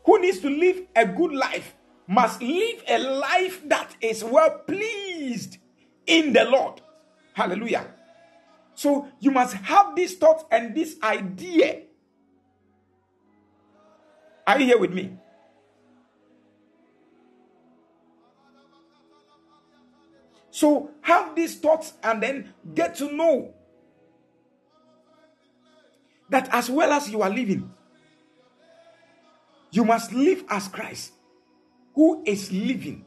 [0.05, 1.75] who needs to live a good life,
[2.07, 5.57] must live a life that is well pleased
[6.05, 6.79] in the Lord.
[7.33, 7.96] Hallelujah.
[8.77, 11.81] So you must have this thought and this idea.
[14.45, 15.17] Are you here with me?
[20.51, 23.51] So have these thoughts and then get to know
[26.29, 27.73] that as well as you are living,
[29.71, 31.13] you must live as Christ,
[31.95, 33.05] who is living,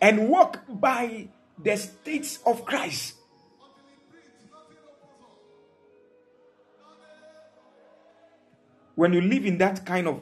[0.00, 1.28] and walk by
[1.62, 3.16] the states of Christ.
[8.94, 10.20] When you live in that kind of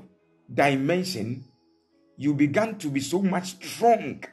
[0.53, 1.45] dimension,
[2.17, 4.25] you begin to be so much strong.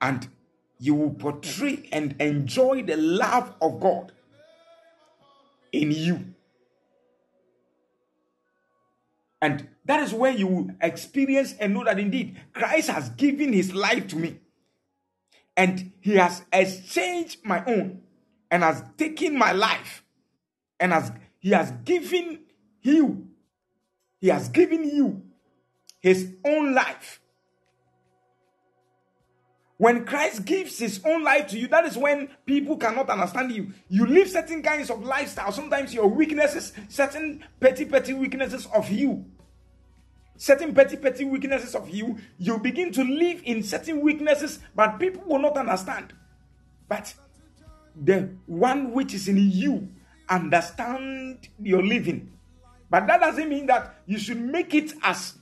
[0.00, 0.28] And
[0.78, 4.12] you will portray and enjoy the love of God
[5.72, 6.34] in you.
[9.40, 13.74] And that is where you will experience and know that indeed Christ has given his
[13.74, 14.40] life to me.
[15.56, 18.02] And he has exchanged my own
[18.50, 20.04] and has taken my life
[20.80, 22.40] and has he has given
[22.82, 23.28] you,
[24.20, 25.22] He has given you
[26.00, 27.20] His own life.
[29.76, 33.72] When Christ gives His own life to you, that is when people cannot understand you.
[33.88, 35.52] You live certain kinds of lifestyle.
[35.52, 39.24] Sometimes your weaknesses, certain petty, petty weaknesses of you,
[40.36, 45.22] certain petty, petty weaknesses of you, you begin to live in certain weaknesses, but people
[45.26, 46.12] will not understand.
[46.88, 47.14] But
[47.94, 49.88] the one which is in you
[50.28, 52.32] understand your living.
[52.90, 55.34] But that doesn't mean that you should make it as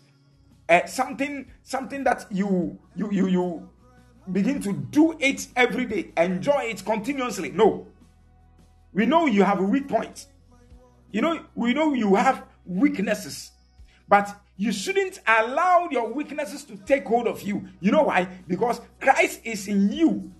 [0.68, 3.68] uh, something something that you you you you
[4.32, 7.51] begin to do it every day, enjoy it continuously.
[7.51, 7.87] No.
[8.93, 10.26] We know you have a weak point.
[11.12, 13.53] You know, we know you have weaknesses.
[14.09, 17.68] But you shouldn't allow your weaknesses to take hold of you.
[17.80, 18.26] You know why?
[18.49, 20.32] Because Christ is in you.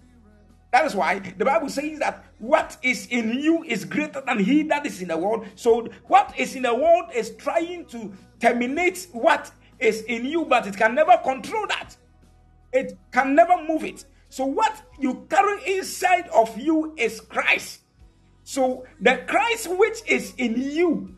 [0.73, 4.63] That is why the Bible says that what is in you is greater than he
[4.65, 5.47] that is in the world.
[5.55, 10.67] So, what is in the world is trying to terminate what is in you, but
[10.67, 11.97] it can never control that.
[12.73, 14.05] It can never move it.
[14.29, 17.81] So, what you carry inside of you is Christ.
[18.43, 21.17] So, the Christ which is in you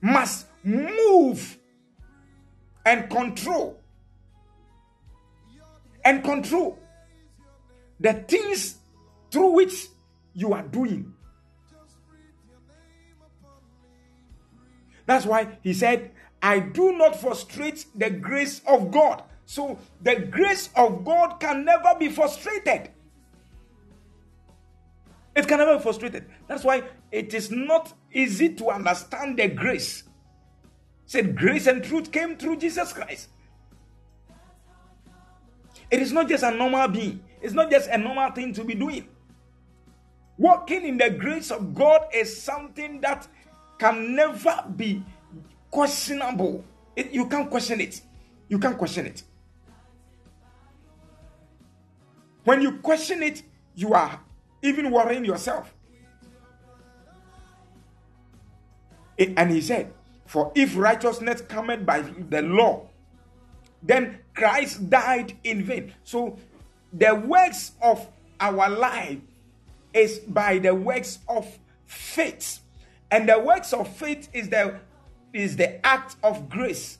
[0.00, 1.58] must move
[2.84, 3.78] and control
[6.04, 6.78] and control
[8.02, 8.76] the things
[9.30, 9.86] through which
[10.34, 11.14] you are doing.
[15.06, 16.10] That's why he said,
[16.42, 19.22] I do not frustrate the grace of God.
[19.46, 22.90] So the grace of God can never be frustrated.
[25.34, 26.26] It can never be frustrated.
[26.46, 30.04] That's why it is not easy to understand the grace.
[31.06, 33.28] said grace and truth came through Jesus Christ.
[35.90, 38.74] It is not just a normal being, it's not just a normal thing to be
[38.74, 39.08] doing.
[40.38, 43.26] Walking in the grace of God is something that
[43.78, 45.02] can never be
[45.70, 46.64] questionable.
[46.94, 48.00] It, you can't question it.
[48.48, 49.24] You can't question it.
[52.44, 53.42] When you question it,
[53.74, 54.20] you are
[54.62, 55.74] even worrying yourself.
[59.16, 59.92] It, and he said,
[60.26, 62.88] For if righteousness cometh by the law,
[63.82, 65.92] then Christ died in vain.
[66.04, 66.38] So
[66.92, 68.06] the works of
[68.40, 69.18] our life
[69.94, 71.46] is by the works of
[71.86, 72.60] faith.
[73.10, 74.80] And the works of faith is the
[75.32, 76.98] is the act of grace.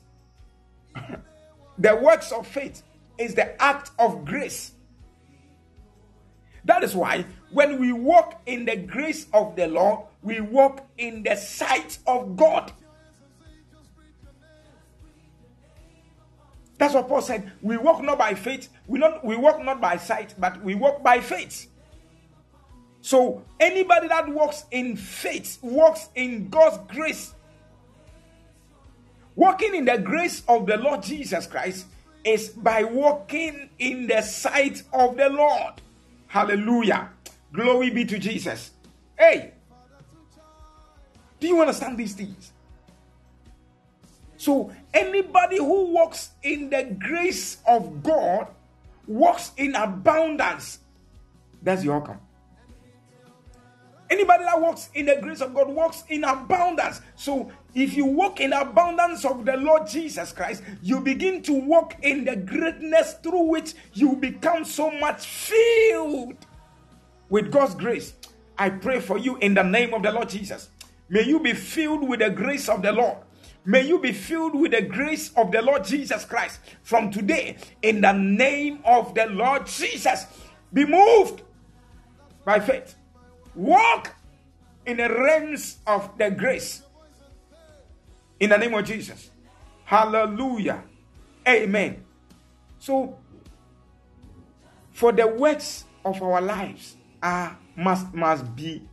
[1.77, 2.81] the works of faith
[3.17, 4.71] is the act of grace.
[6.65, 11.23] That is why when we walk in the grace of the Lord, we walk in
[11.23, 12.71] the sight of God.
[16.77, 17.51] That's what Paul said.
[17.61, 21.03] We walk not by faith, we not we walk not by sight, but we walk
[21.03, 21.67] by faith.
[23.01, 27.33] So anybody that walks in faith walks in God's grace.
[29.35, 31.87] Walking in the grace of the Lord Jesus Christ
[32.23, 35.73] is by walking in the sight of the Lord.
[36.27, 37.09] Hallelujah.
[37.51, 38.71] Glory be to Jesus.
[39.17, 39.53] Hey,
[41.39, 42.52] do you understand these things?
[44.43, 48.47] So, anybody who walks in the grace of God
[49.07, 50.79] walks in abundance.
[51.61, 52.19] That's the outcome.
[54.09, 56.99] Anybody that walks in the grace of God walks in abundance.
[57.15, 61.95] So, if you walk in abundance of the Lord Jesus Christ, you begin to walk
[62.01, 66.35] in the greatness through which you become so much filled
[67.29, 68.11] with God's grace.
[68.57, 70.67] I pray for you in the name of the Lord Jesus.
[71.07, 73.19] May you be filled with the grace of the Lord.
[73.65, 78.01] May you be filled with the grace of the Lord Jesus Christ from today in
[78.01, 80.25] the name of the Lord Jesus.
[80.73, 81.43] Be moved
[82.43, 82.95] by faith.
[83.55, 84.13] Walk
[84.85, 86.83] in the realms of the grace
[88.39, 89.29] in the name of Jesus.
[89.85, 90.83] Hallelujah.
[91.47, 92.03] Amen.
[92.79, 93.17] So,
[94.91, 98.87] for the works of our lives are must must be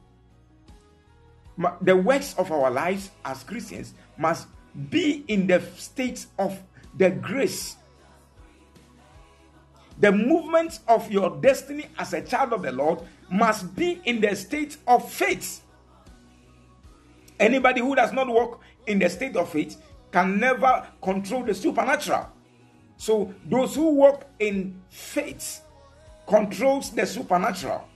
[1.81, 4.47] the works of our lives as Christians must
[4.91, 6.61] be in the state of
[6.97, 7.77] the grace.
[9.99, 13.01] The movement of your destiny as a child of the Lord
[13.31, 15.63] must be in the state of faith.
[17.39, 19.77] Anybody who does not walk in the state of faith
[20.11, 22.29] can never control the supernatural.
[22.97, 25.63] So those who walk in faith
[26.27, 27.87] controls the supernatural.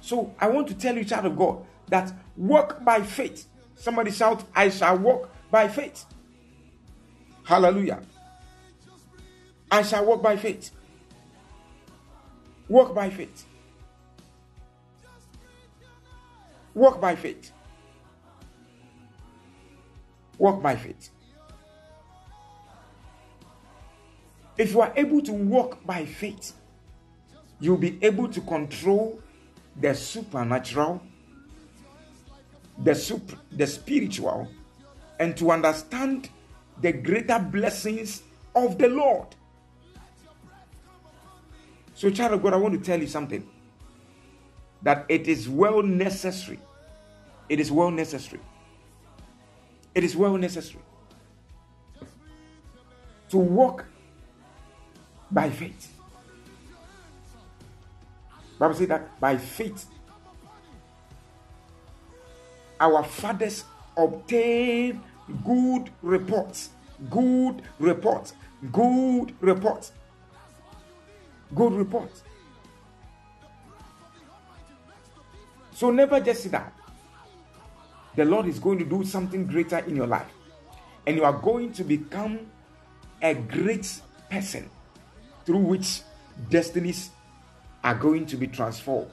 [0.00, 3.46] So I want to tell you, child of God, that walk by faith.
[3.74, 6.04] Somebody shout, I shall walk by faith.
[7.48, 8.02] Hallelujah.
[9.70, 10.70] I shall walk by faith.
[12.68, 13.46] Walk by faith.
[16.74, 17.50] Walk by faith.
[20.36, 21.08] Walk by faith.
[24.58, 26.52] If you are able to walk by faith,
[27.60, 29.22] you'll be able to control
[29.74, 31.00] the supernatural,
[32.76, 34.50] the super, the spiritual,
[35.18, 36.28] and to understand
[36.80, 38.22] the greater blessings
[38.54, 39.28] of the Lord.
[41.94, 43.46] So, child of God, I want to tell you something
[44.82, 46.60] that it is well necessary.
[47.48, 48.40] It is well necessary.
[49.94, 50.82] It is well necessary
[53.30, 53.84] to walk
[55.30, 55.94] by faith.
[58.58, 59.86] Bible says that by faith
[62.80, 63.64] our fathers
[63.96, 65.00] obtained
[65.44, 66.70] good reports,
[67.10, 68.34] good reports,
[68.72, 69.92] good reports,
[71.54, 72.22] good reports.
[75.72, 76.72] So never just sit down.
[78.16, 80.26] The Lord is going to do something greater in your life,
[81.06, 82.40] and you are going to become
[83.22, 84.68] a great person
[85.44, 86.02] through which
[86.50, 87.10] destinies
[87.84, 89.10] are going to be transformed.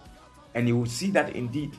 [0.56, 1.72] And you will see that indeed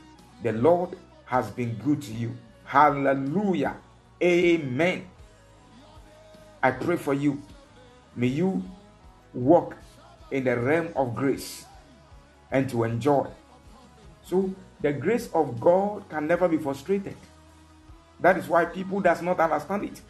[0.43, 2.37] the Lord has been good to you.
[2.65, 3.77] Hallelujah.
[4.23, 5.07] Amen.
[6.63, 7.43] I pray for you.
[8.15, 8.63] May you
[9.35, 9.77] walk
[10.31, 11.67] in the realm of grace
[12.51, 13.27] and to enjoy.
[14.25, 17.17] So the grace of God can never be frustrated.
[18.21, 20.01] That is why people does not understand it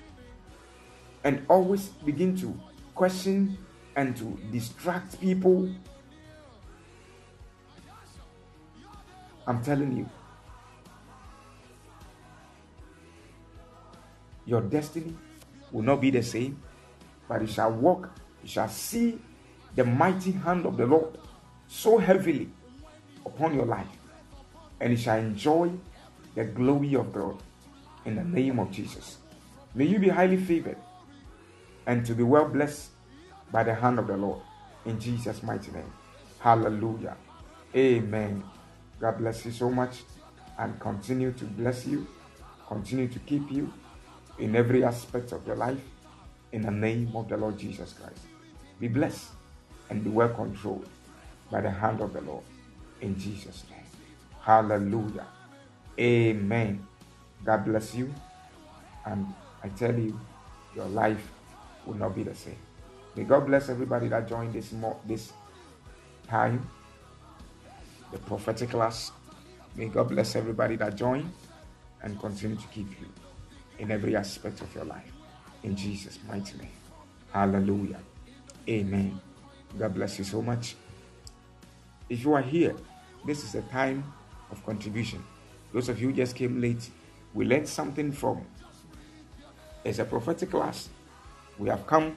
[1.25, 2.59] and always begin to
[2.95, 3.59] question
[3.97, 5.69] and to distract people.
[9.47, 10.09] I'm telling you,
[14.47, 15.15] your destiny
[15.73, 16.63] will not be the same,
[17.29, 18.11] but you shall walk,
[18.43, 19.19] you shall see
[19.75, 21.19] the mighty hand of the Lord
[21.69, 22.51] so heavily
[23.25, 23.89] upon your life,
[24.81, 25.71] and you shall enjoy
[26.35, 27.43] the glory of God
[28.05, 29.19] in the name of Jesus.
[29.75, 30.79] May you be highly favored
[31.87, 32.91] and to be well blessed
[33.51, 34.41] by the hand of the Lord
[34.85, 35.93] in Jesus' mighty name.
[36.39, 37.17] Hallelujah.
[37.75, 38.43] Amen.
[39.01, 40.03] God bless you so much
[40.59, 42.07] and continue to bless you,
[42.69, 43.73] continue to keep you
[44.39, 45.81] in every aspect of your life
[46.53, 48.21] in the name of the Lord Jesus Christ.
[48.81, 49.31] Be blessed
[49.91, 50.89] and be well controlled
[51.51, 52.45] by the hand of the Lord
[53.01, 53.81] in Jesus' name.
[54.41, 55.27] Hallelujah.
[55.99, 56.87] Amen.
[57.45, 58.13] God bless you.
[59.05, 59.27] And
[59.63, 60.19] I tell you,
[60.75, 61.31] your life
[61.87, 62.59] will not be the same.
[63.15, 65.33] May God bless everybody that joined this mo- this
[66.29, 66.69] time,
[68.13, 69.13] the prophetic class.
[69.75, 71.33] May God bless everybody that joined
[72.03, 73.07] and continue to keep you
[73.79, 75.13] in every aspect of your life.
[75.63, 76.71] In Jesus' mighty name.
[77.33, 78.01] Hallelujah.
[78.69, 79.21] Amen.
[79.79, 80.77] God bless you so much.
[82.09, 82.75] If you are here,
[83.27, 84.05] this is a time
[84.51, 85.23] of contribution.
[85.73, 86.89] Those of you who just came late,
[87.35, 88.45] we learned something from
[89.85, 90.89] It's a prophetic class.
[91.59, 92.17] We have come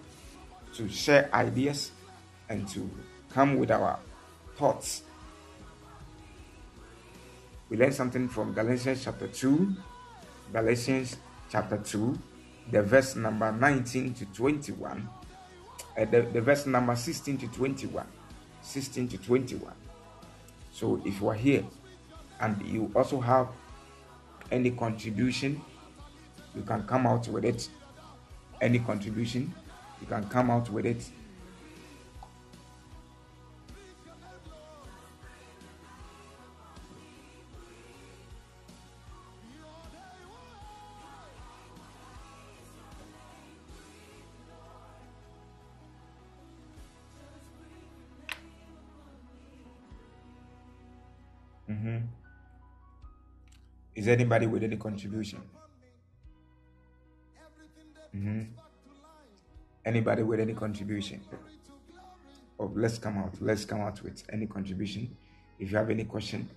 [0.74, 1.92] to share ideas
[2.50, 2.90] and to
[3.32, 4.00] come with our
[4.58, 5.04] thoughts.
[7.70, 9.76] We learned something from Galatians chapter 2,
[10.52, 11.18] Galatians
[11.50, 12.18] chapter 2,
[12.72, 15.10] the verse number 19 to 21,
[15.98, 18.06] uh, the, the verse number 16 to 21.
[18.62, 19.74] 16 to 21.
[20.72, 21.64] So if you are here
[22.40, 23.48] and you also have
[24.52, 25.62] any contribution,
[26.56, 27.70] you can come out with it.
[28.62, 29.54] Any contribution,
[30.02, 31.10] you can come out with it.
[54.10, 55.42] Anybody with any contribution?
[58.14, 58.48] Mhm.
[59.86, 61.22] Anybody with any contribution?
[62.60, 63.40] Oh, let's come out.
[63.42, 65.16] Let's come out with any contribution.
[65.60, 66.50] If you have any question,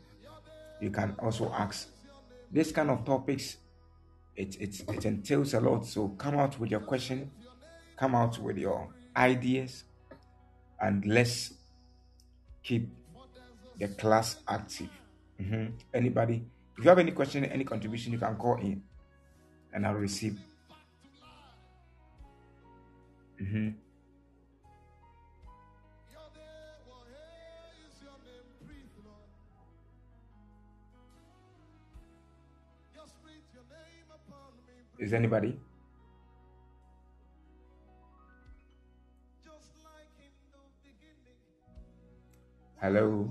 [0.81, 1.89] you can also ask.
[2.51, 3.57] This kind of topics,
[4.37, 5.87] it it it entails a lot.
[5.87, 7.31] So come out with your question,
[7.97, 9.85] come out with your ideas,
[10.81, 11.55] and let's
[12.63, 12.91] keep
[13.79, 14.91] the class active.
[15.41, 15.73] Mhm.
[15.95, 16.45] Anybody,
[16.77, 18.83] if you have any question, any contribution, you can call in,
[19.73, 20.39] and I'll receive.
[23.41, 23.75] Mhm.
[34.99, 35.59] Is anybody?
[42.81, 43.31] Hello.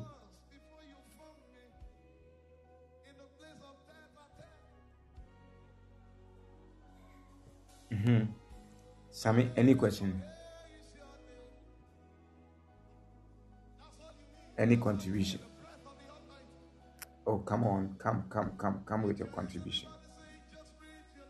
[8.02, 8.32] Mm-hmm.
[9.12, 10.22] Sammy, any question?
[14.58, 15.40] Any contribution?
[17.28, 19.90] Oh, come on, come, come, come, come with your contribution.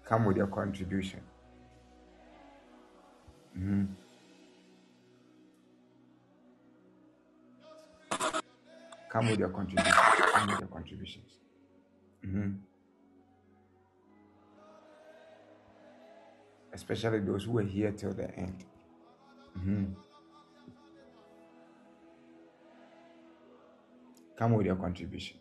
[0.06, 1.20] Come with your contribution.
[3.58, 3.88] Mhm.
[9.10, 9.92] Come with your contribution.
[9.94, 11.32] Come with your contributions.
[12.24, 12.60] Mhm.
[16.74, 18.66] Especially those who are here till the end.
[19.58, 19.96] Mhm.
[24.36, 25.40] Come with your contribution.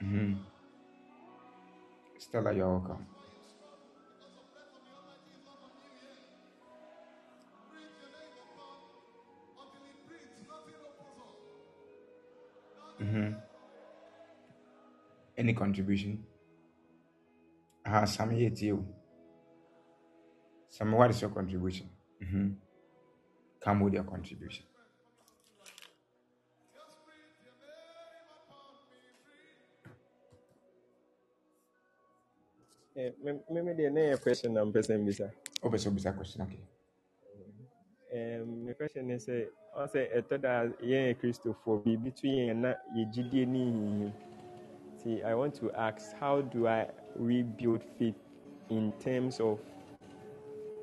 [0.00, 0.48] Mhm.
[2.18, 3.06] Stella, you're welcome.
[12.98, 13.48] Mhm.
[15.38, 16.26] Any contribution?
[17.86, 18.86] Ah, Sammy, it's you.
[20.68, 21.88] Sammy, what is your contribution?
[22.22, 22.56] Mhm.
[23.60, 24.66] Come with your contribution.
[32.96, 35.32] Eh, me- Maybe the next question I'm person bisa.
[35.62, 36.60] Oh, but so bisa question, okay.
[38.14, 42.74] Um, my question is say, I say ɛtɔ da yɛn Christopher biribi to yɛn na
[42.96, 44.12] yɛgyidie ne nyiyi.
[45.06, 48.16] I want to ask, how do I rebuild faith
[48.68, 49.60] in terms of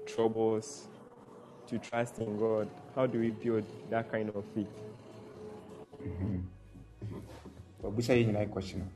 [0.06, 0.88] troubles
[1.68, 2.70] to trust in God?
[2.96, 4.68] How do we build that kind of faith?
[7.82, 8.90] But yɛ question.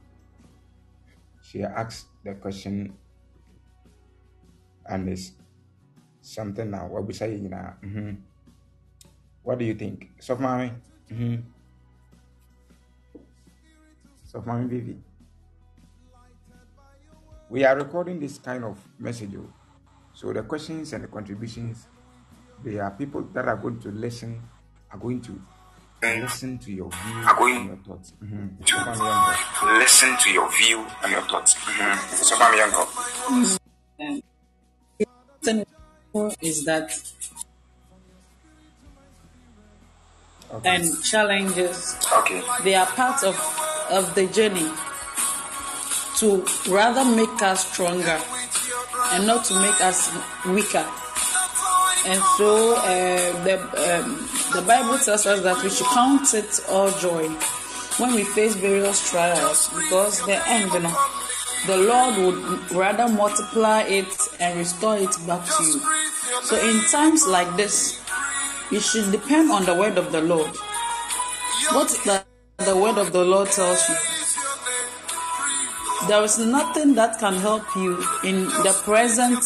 [1.41, 2.93] She asked the question
[4.86, 5.34] and it's
[6.22, 6.88] something now.
[6.88, 7.76] What bisa yɛ nyinaa.
[7.82, 8.17] Mhm.
[9.43, 10.11] What do you think?
[10.20, 10.72] Soft mommy?
[11.09, 11.43] Mhm.
[14.24, 15.09] Soft mommy baby.
[17.49, 19.31] We are recording this kind of message.
[19.37, 19.51] oh.
[20.13, 21.87] So the questions and the contributions,
[22.63, 24.41] they are people that are going to listen,
[24.91, 25.39] are going to
[26.03, 28.13] listen to your view and your thoughts.
[28.23, 28.67] Mhm.
[28.67, 29.77] Soft mommy Yanko.
[29.79, 31.55] Listen to your view and your thoughts.
[31.55, 31.97] Mhm.
[32.23, 32.85] Soft mommy Yanko.
[35.41, 35.65] thing
[36.41, 36.91] is that
[40.51, 40.69] Okay.
[40.75, 42.41] and challenges Okay.
[42.63, 43.35] they are part of
[43.91, 44.69] of the journey
[46.20, 48.20] to rather make us stronger
[49.13, 50.11] and not to make us
[50.47, 50.86] weaker.
[52.05, 56.91] And so uh, the um, the bible tells us that we should count it all
[56.91, 57.28] joy
[57.99, 60.95] when we face various trials because the end you know
[61.67, 65.82] the lord would rather multiply it and restore it back to you.
[66.43, 68.01] So in times like this
[68.72, 70.51] you should depend on the word of the lord.
[71.72, 72.24] What the,
[72.65, 73.95] the word of the lord tells you
[76.10, 77.93] there is nothing that can help you
[78.24, 79.38] in the present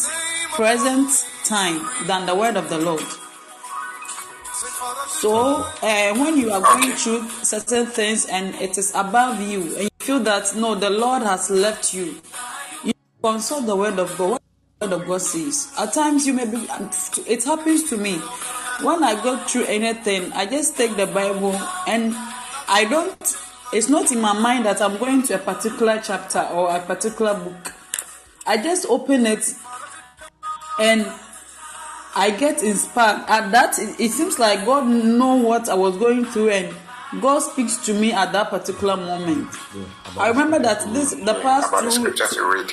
[0.52, 1.10] present
[1.44, 3.04] time than the word of the Lord.
[5.20, 9.82] So uh, when you are going through certain things and it is above you and
[9.82, 12.14] you feel that no, the Lord has left you,
[12.82, 12.92] you
[13.22, 14.30] consult the word of God.
[14.30, 14.42] What
[14.80, 15.70] the word of God says.
[15.78, 16.66] At times you may be.
[17.26, 18.16] It happens to me
[18.80, 20.32] when I go through anything.
[20.32, 21.52] I just take the Bible
[21.86, 22.14] and
[22.68, 23.36] I don't.
[23.74, 27.34] It's not in my mind that I'm going to a particular chapter or a particular
[27.34, 27.72] book.
[28.46, 29.44] I just open it
[30.78, 31.04] and
[32.14, 33.24] I get inspired.
[33.28, 36.72] At that, it, it seems like God know what I was going through, and
[37.20, 39.48] God speaks to me at that particular moment.
[40.16, 42.72] I remember that this the past About two scriptures you read.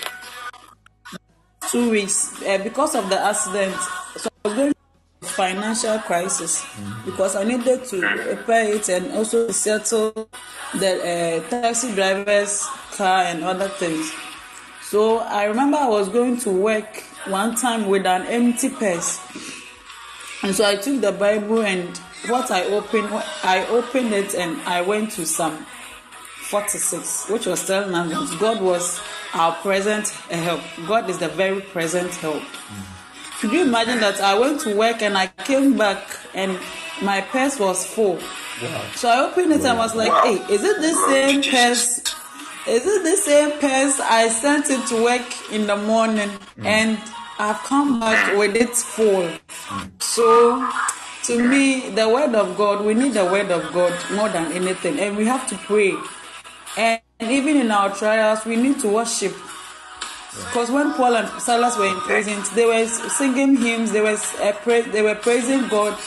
[1.71, 3.75] two weeks uh, because of the accident.
[4.17, 4.80] So I was going through a
[5.21, 6.65] financial crisis
[7.05, 10.11] because I needed to pay it and also settle
[10.73, 14.11] the uh, taxi driver's car and other things.
[14.81, 19.19] So I remember I was going to work one time with an empty purse.
[20.43, 21.95] And so I took the Bible and
[22.27, 23.09] what I opened,
[23.43, 25.65] I opened it and I went to Psalm
[26.49, 28.99] 46, which was telling us God was
[29.33, 30.61] our present help.
[30.87, 32.43] God is the very present help.
[33.41, 35.97] Could you imagine that I went to work and I came back
[36.35, 36.59] and
[37.01, 38.19] my purse was full?
[38.93, 41.97] So I opened it and was like, hey, is it the same purse?
[42.67, 46.65] Is it the same purse I sent it to work in the morning mm.
[46.65, 46.99] and
[47.39, 49.27] I've come back with it full?
[49.97, 50.69] So
[51.23, 54.99] to me, the word of God, we need the word of God more than anything,
[54.99, 55.95] and we have to pray.
[56.77, 59.33] And even in our trials, we need to worship.
[60.33, 64.53] Because when Paul and Silas were in prison, they were singing hymns, they were uh,
[64.63, 65.97] pra- they were praising God.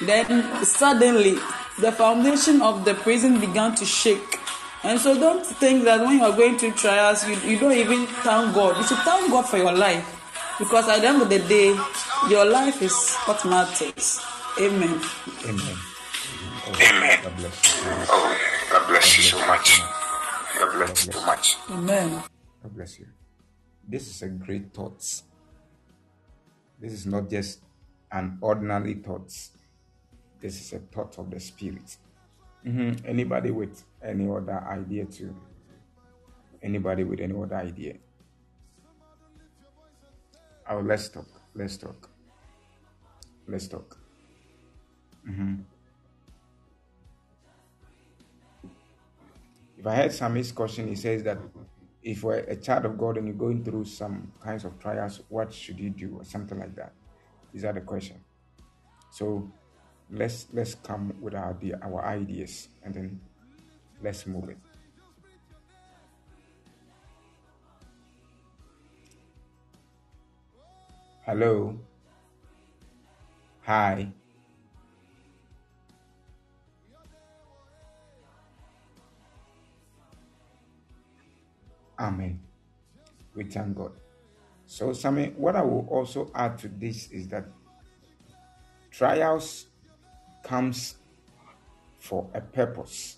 [0.00, 1.38] Then suddenly,
[1.78, 4.38] the foundation of the prison began to shake.
[4.82, 8.06] And so, don't think that when you are going through trials, you, you don't even
[8.06, 8.76] thank God.
[8.76, 10.04] You should thank God for your life,
[10.58, 11.76] because at the end of the day,
[12.30, 14.20] your life is what matters.
[14.58, 15.00] Amen.
[15.44, 15.76] Amen.
[16.80, 17.20] Amen.
[17.22, 17.90] God bless you.
[18.08, 18.38] Oh,
[18.70, 19.80] God bless you so much.
[20.58, 21.56] God bless you so much.
[21.70, 22.22] Amen.
[22.62, 23.06] God bless you.
[23.88, 25.00] This is a great thought.
[26.80, 27.60] This is not just
[28.10, 29.32] an ordinary thought.
[30.40, 31.96] This is a thought of the spirit.
[32.64, 33.04] Mhm.
[33.04, 35.34] Anybody with any other idea too?
[36.62, 37.96] Anybody with any other idea?
[40.68, 41.28] Oh, let's talk.
[41.54, 42.10] Let's talk.
[43.46, 43.98] Let's talk.
[45.24, 45.64] Mhm.
[49.78, 51.38] If I heard Sammy's question, he says that
[52.06, 55.52] if we're a child of God and you're going through some kinds of trials, what
[55.52, 56.92] should you do, or something like that?
[57.52, 58.20] Is that the question?
[59.10, 59.50] So
[60.08, 63.20] let's let's come with our idea, our ideas, and then
[64.00, 64.58] let's move it.
[71.24, 71.76] Hello.
[73.62, 74.12] Hi.
[81.98, 82.40] Amen.
[83.34, 83.92] We thank God.
[84.66, 87.46] So, Sammy, what I will also add to this is that
[88.90, 89.66] trials
[90.42, 90.96] comes
[91.98, 93.16] for a purpose.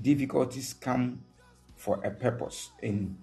[0.00, 1.22] Difficulties come
[1.76, 3.16] for a purpose in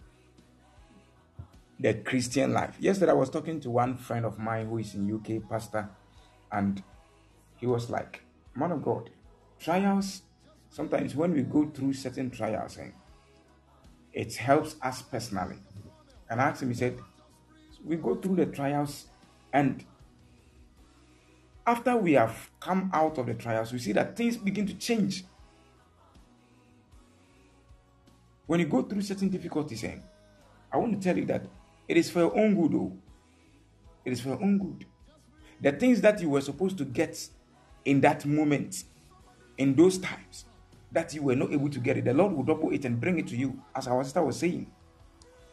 [1.79, 2.75] the Christian life.
[2.79, 5.89] Yesterday, I was talking to one friend of mine who is in UK, pastor,
[6.51, 6.83] and
[7.57, 8.21] he was like,
[8.55, 9.09] "Man of God,
[9.59, 10.21] trials.
[10.69, 12.93] Sometimes when we go through certain trials, and
[14.13, 15.57] it helps us personally."
[16.29, 16.99] And I asked him, he said,
[17.83, 19.07] "We go through the trials,
[19.51, 19.83] and
[21.65, 25.25] after we have come out of the trials, we see that things begin to change.
[28.47, 29.97] When you go through certain difficulties, eh,
[30.71, 31.45] I want to tell you that
[31.87, 32.97] it is for your own good, oh.
[34.03, 34.85] It is for your own good.
[35.61, 37.29] The things that you were supposed to get
[37.85, 38.83] in that moment,
[39.57, 40.45] in those times,
[40.91, 43.17] that you were not able to get it, the Lord will double it and bring
[43.17, 43.61] it to you.
[43.75, 44.69] As our sister was saying,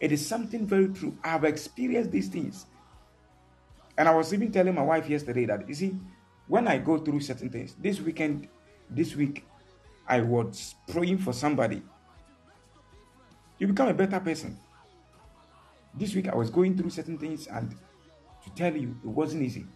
[0.00, 1.16] it is something very true.
[1.22, 2.66] I have experienced these things.
[3.96, 5.96] And I was even telling my wife yesterday that, you see,
[6.46, 8.48] when I go through certain things, this weekend,
[8.88, 9.44] this week,
[10.06, 11.82] I was praying for somebody.
[13.58, 14.56] You become a better person.
[15.94, 17.74] This week, I was going through certain things, and
[18.44, 19.66] to tell you, it wasn't easy.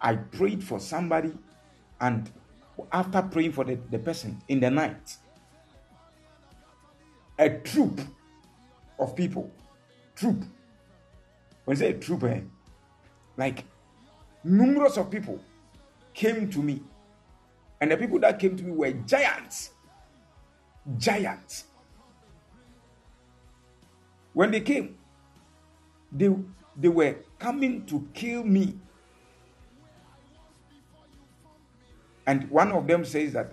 [0.00, 1.32] I prayed for somebody,
[2.00, 2.30] and
[2.92, 5.16] after praying for the, the person in the night,
[7.38, 8.00] a troop
[8.98, 9.50] of people,
[10.14, 10.44] troop,
[11.64, 12.40] when I say troop, eh,
[13.36, 13.64] like
[14.44, 15.40] numerous of people
[16.14, 16.82] came to me.
[17.80, 19.70] And the people that came to me were giants.
[20.96, 21.64] Giants.
[24.32, 24.96] When they came,
[26.10, 26.30] they,
[26.76, 28.78] they were coming to kill me.
[32.26, 33.52] And one of them says that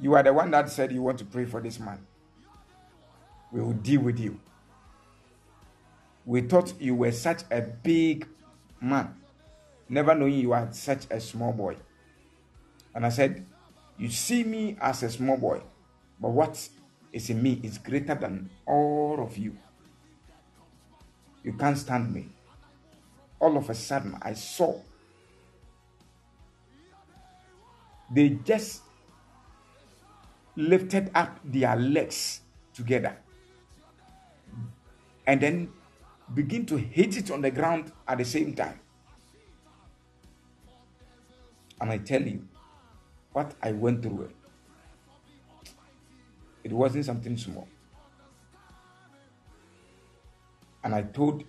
[0.00, 1.98] you are the one that said you want to pray for this man.
[3.50, 4.38] We will deal with you.
[6.24, 8.28] We thought you were such a big
[8.80, 9.14] man,
[9.88, 11.76] never knowing you are such a small boy.
[12.94, 13.46] And I said,
[13.96, 15.62] You see me as a small boy,
[16.20, 16.68] but what
[17.12, 19.56] is in me is greater than all of you.
[21.42, 22.28] You can't stand me.
[23.40, 24.80] All of a sudden, I saw
[28.10, 28.82] they just
[30.56, 32.40] lifted up their legs
[32.74, 33.16] together
[35.26, 35.68] and then
[36.34, 38.80] begin to hit it on the ground at the same time.
[41.80, 42.46] And I tell you,
[43.32, 44.30] what I went through,
[46.64, 47.68] it, wasn't something small.
[50.82, 51.44] And I told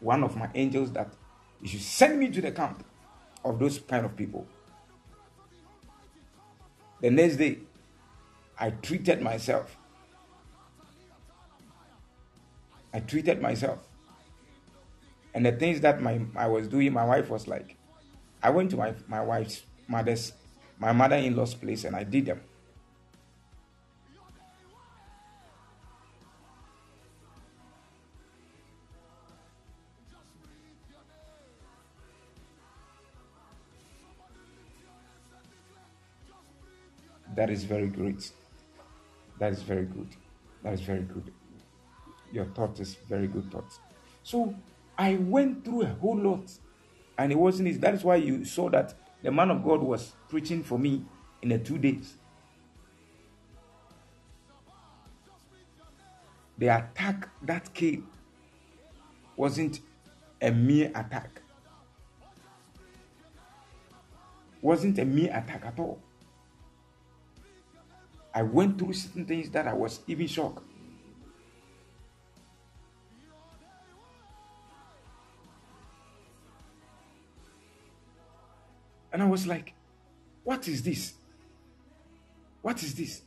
[0.00, 1.12] one of my angels that
[1.60, 2.84] you should send me to the camp
[3.44, 4.46] of those kind of people.
[7.00, 7.58] The next day,
[8.58, 9.76] I treated myself.
[12.92, 13.78] I treated myself.
[15.34, 17.76] And the things that my I was doing, my wife was like,
[18.42, 20.32] I went to my, my wife's mother's,
[20.78, 22.40] my mother-in-law's place and I did them.
[37.38, 38.32] That is very great.
[39.38, 40.08] That is very good.
[40.64, 41.32] That is very good.
[42.32, 43.78] Your thought is very good thoughts.
[44.24, 44.56] So
[44.98, 46.50] I went through a whole lot,
[47.16, 47.78] and it wasn't easy.
[47.78, 51.04] That is why you saw that the man of God was preaching for me
[51.40, 52.14] in the two days.
[56.58, 58.08] The attack that came
[59.36, 59.78] wasn't
[60.42, 61.40] a mere attack.
[64.60, 66.00] Wasn't a mere attack at all.
[68.38, 70.62] I went through certain things that I was even shocked.
[79.12, 79.74] And I was like,
[80.44, 81.14] what is this?
[82.62, 83.22] What is this?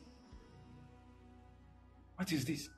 [2.16, 2.70] What is this?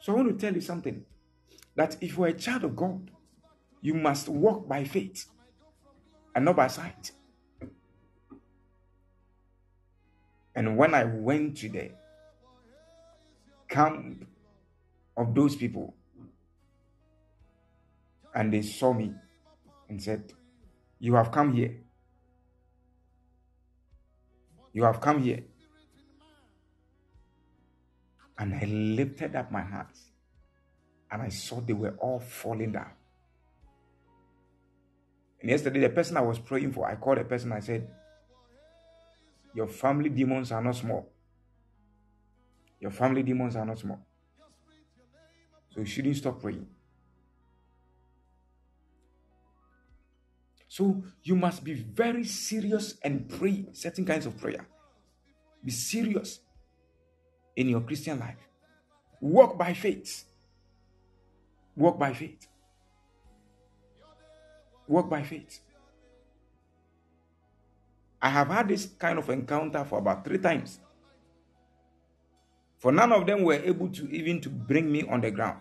[0.00, 1.02] So I want to tell you something
[1.74, 3.10] that if you're a child of God,
[3.80, 5.24] you must walk by faith
[6.34, 7.12] and not by sight.
[10.56, 11.90] And when I went to the
[13.68, 14.26] camp
[15.14, 15.94] of those people
[18.34, 19.12] and they saw me
[19.90, 20.32] and said,
[20.98, 21.76] You have come here.
[24.72, 25.40] You have come here.
[28.38, 30.10] And I lifted up my hands
[31.10, 32.90] and I saw they were all falling down.
[35.40, 37.88] And yesterday, the person I was praying for, I called the person, I said,
[39.56, 41.10] Your family demons are not small.
[42.78, 43.98] Your family demons are not small.
[45.70, 46.66] So you shouldn't stop praying.
[50.68, 54.66] So you must be very serious and pray certain kinds of prayer.
[55.64, 56.40] Be serious
[57.56, 58.46] in your Christian life.
[59.22, 60.26] Walk by faith.
[61.74, 62.46] Walk by faith.
[64.86, 65.60] Walk by faith.
[68.26, 70.80] I have had this kind of encounter for about three times.
[72.76, 75.60] For none of them were able to even to bring me on the ground,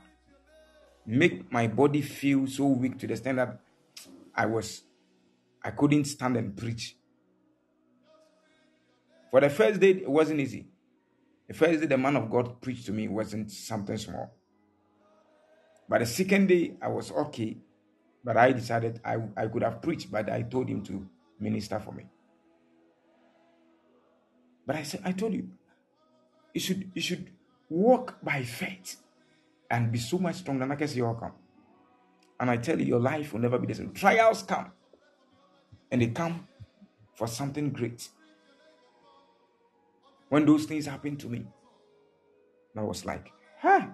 [1.06, 3.60] make my body feel so weak to the that
[4.34, 4.82] I was,
[5.64, 6.98] I couldn't stand and preach.
[9.30, 10.66] For the first day, it wasn't easy.
[11.48, 14.34] The first day the man of God preached to me wasn't something small.
[15.88, 17.58] But the second day, I was okay.
[18.24, 21.08] But I decided I, I could have preached, but I told him to
[21.40, 22.06] minister for me.
[24.66, 25.50] But I said, I told you,
[26.54, 27.30] you should you should
[27.70, 28.98] walk by faith
[29.70, 31.34] and be so much stronger And I can see all come.
[32.40, 33.94] And I tell you, your life will never be the same.
[33.94, 34.72] Trials come,
[35.92, 36.48] and they come
[37.16, 38.10] for something great.
[40.30, 41.46] When those things happened to me,
[42.76, 43.88] I was like, huh,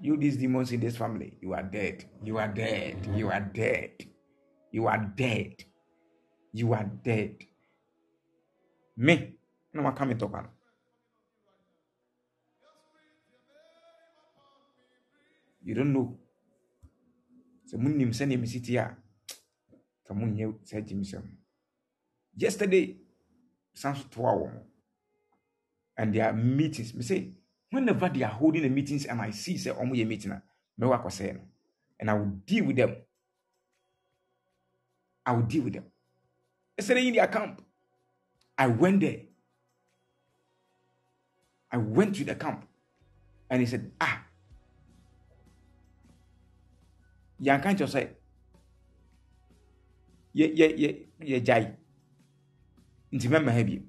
[0.00, 2.04] you these demons in this family, you are dead.
[2.22, 3.06] You are dead.
[3.14, 4.06] You are dead.
[4.70, 5.64] You are dead.
[6.52, 7.44] You are dead.
[8.96, 9.34] Me,
[9.94, 10.34] come talk.
[10.34, 10.48] ano.
[15.62, 16.18] You don't know.
[17.64, 18.96] So munim sɛnea mesi tie a
[20.06, 21.24] ka monyɛ saa gyimisɛm
[22.36, 22.96] yesterday
[23.74, 24.62] san so toa mo
[25.96, 27.34] and their meetings me say
[27.72, 30.42] whenever they are holding the meetings and I see say omo ye meeting a
[30.78, 31.40] me wa kɔsɛɛ no
[31.98, 32.96] and I will deal with them.
[35.24, 35.84] I will deal with them.
[36.78, 37.62] Yesterday in their camp,
[38.56, 39.20] I went there.
[41.76, 42.66] I went to the camp.
[43.50, 44.24] And he said, Ah,
[47.38, 48.08] yan kan kyerɛ
[50.34, 51.76] yɛ yɛ gyae
[53.12, 53.82] nti mɛma ha bio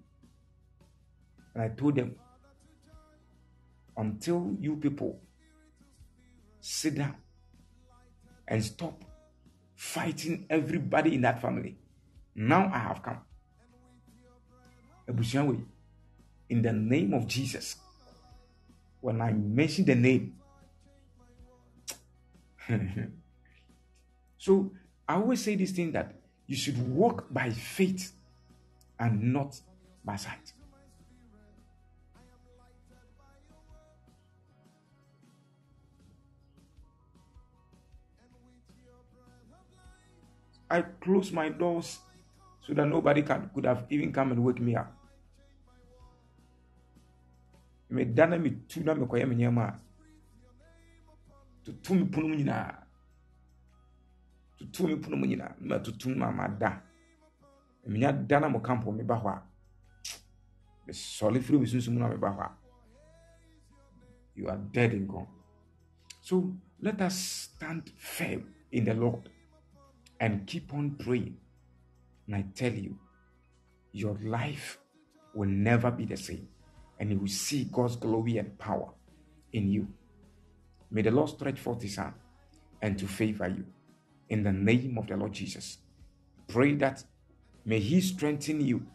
[1.54, 2.12] and I told them
[3.96, 5.22] until you people
[6.60, 7.16] sit down
[8.48, 9.06] and stop
[9.76, 11.78] fighting everybody in that family
[12.36, 13.22] now I have come.
[15.08, 15.64] Abusua wei
[16.50, 17.76] in the name of Jesus
[19.02, 20.34] when I mention the name
[24.38, 24.72] So
[25.08, 26.14] I always say this thing that
[26.46, 28.14] you should walk by faith
[29.00, 29.60] and not
[30.04, 30.54] by sight.
[40.70, 42.00] I close my doors
[42.66, 44.97] so that nobody can, could have even come and wake me up.
[47.90, 49.80] Meda na metu na mekɔyɛ me nneɛma a
[51.68, 52.84] tutu me pono mu nyinaa.
[54.58, 55.56] Tutu me pono mu nyinaa.
[55.60, 56.82] Na matutu ma mada.
[57.88, 59.44] Menya da mo kampo meba hɔ a
[60.88, 62.52] mesɔre firi me sunsum na meba hɔ a
[64.36, 65.28] you are dead and gone.
[66.22, 69.30] So let us stand firm in the lord
[70.20, 71.38] and keep on praying.
[72.28, 73.00] And i tell you
[73.92, 74.80] your life
[75.34, 76.48] will never be the same
[77.00, 78.90] and you will see god's glory and power
[79.54, 79.88] in you
[80.92, 82.14] may the lord stretch forth his hand
[82.82, 83.66] and to favor you
[84.30, 85.78] in the name of the Lord Jesus.
[86.48, 87.04] Pray that
[87.66, 88.86] may He strengthen you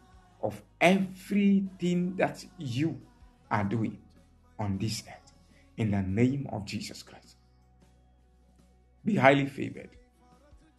[0.42, 3.00] of everything that you
[3.50, 3.98] are doing
[4.58, 5.32] on this earth
[5.76, 7.36] in the name of Jesus Christ.
[9.04, 9.90] Be highly favored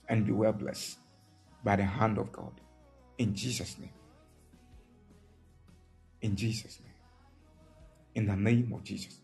[0.08, 0.98] and be well blessed
[1.64, 2.52] by the hand of God
[3.18, 3.90] in Jesus' name.
[6.22, 6.93] In Jesus' name.
[8.16, 9.22] In the name of Jesus.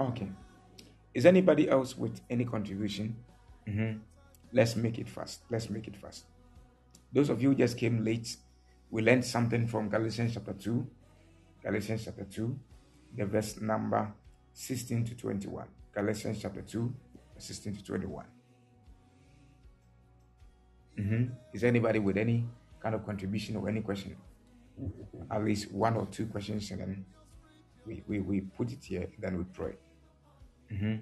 [0.00, 0.28] Okay.
[1.14, 3.16] Is anybody else with any contribution?
[3.66, 4.00] Mhm.
[4.52, 5.42] Let's make it fast.
[5.50, 6.26] Let's make it fast.
[7.12, 8.36] Those of you just came late,
[8.90, 10.86] we learned something from Galatians chapter 2.
[11.62, 12.58] Galatians chapter 2,
[13.16, 14.12] the verse number
[14.52, 15.68] 16 to 21.
[15.92, 16.94] Galatians chapter 2,
[17.38, 18.26] 16 to 21.
[20.96, 21.36] Mhm.
[21.52, 22.48] Is anybody with any
[22.80, 24.16] kind of contribution or any question?
[25.30, 27.04] At least one or two questions, and then
[27.86, 29.74] we, we, we put it here, then we pray.
[30.72, 31.00] Mhm.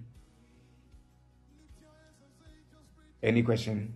[3.23, 3.95] Any question?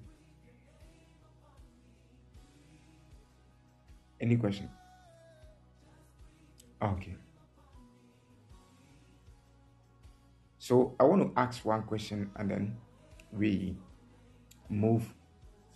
[4.20, 4.68] Any question?
[6.82, 7.14] Okay.
[10.58, 12.76] So I want to ask one question and then
[13.32, 13.76] we
[14.68, 15.12] move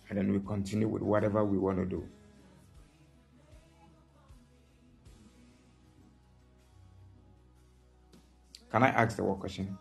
[0.09, 2.07] and then we continue with whatever we want to do.
[8.71, 9.77] Can I ask the what question?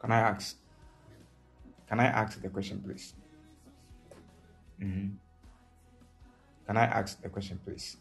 [0.00, 0.56] Can I ask?
[1.88, 3.14] Can I ask the question, please?
[4.80, 5.16] Mhm.
[6.66, 7.96] Can I ask the question, please?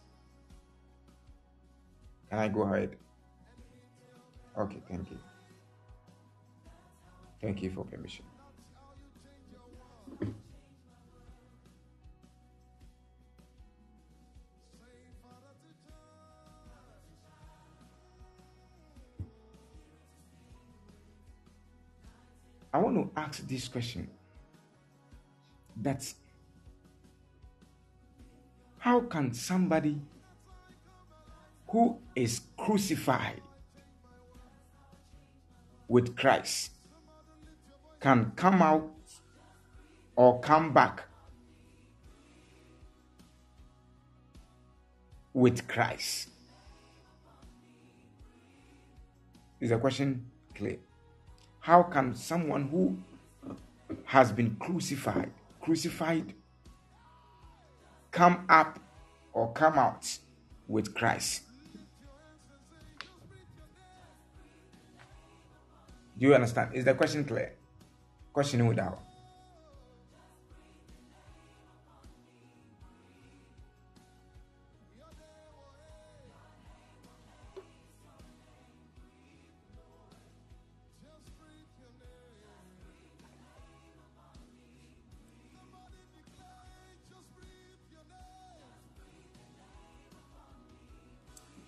[2.30, 2.98] Can I go ahead?
[4.58, 5.20] Okay, thank you.
[7.42, 8.26] Thank you for permission.
[22.76, 24.10] I want to ask this question.
[25.78, 26.16] That's
[28.80, 30.02] how can somebody
[31.70, 33.40] who is crucified
[35.88, 36.72] with Christ
[38.02, 38.92] can come out
[40.18, 41.04] or come back
[45.34, 46.28] with Christ?
[49.62, 50.76] Is the question clear?
[51.66, 52.96] How can someone who
[54.04, 56.36] has been crucified, crucified,
[58.12, 58.78] come up
[59.34, 60.20] or come out
[60.68, 61.42] with Christ?
[66.20, 66.76] Do you understand?
[66.76, 67.54] Is the question clear?
[68.32, 69.00] Question without.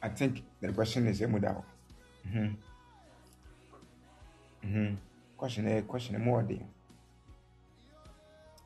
[0.07, 1.61] I think the question is Emudao.
[2.25, 2.47] Mm-hmm.
[4.65, 4.95] Mm-hmm.
[5.35, 6.65] Question A, question more than.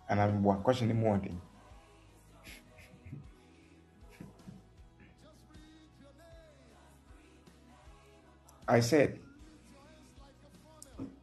[0.08, 1.42] And I'm what question more than.
[8.68, 9.18] I said,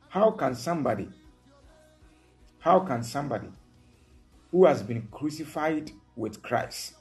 [0.08, 1.08] how can somebody,
[2.58, 3.50] how can somebody
[4.50, 6.94] who has been crucified with Christ,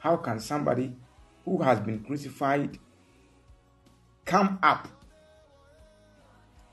[0.00, 0.96] how can somebody
[1.44, 2.78] who has been crucified
[4.24, 4.88] come up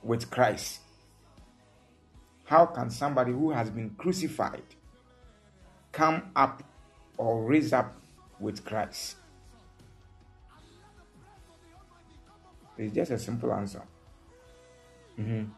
[0.02, 0.80] with Christ?
[2.44, 4.62] How can somebody who has been crucified
[5.92, 6.62] come up
[7.16, 7.94] or raise up
[8.38, 9.16] with Christ?
[12.76, 13.82] It's just a simple answer.
[15.18, 15.50] Mhm.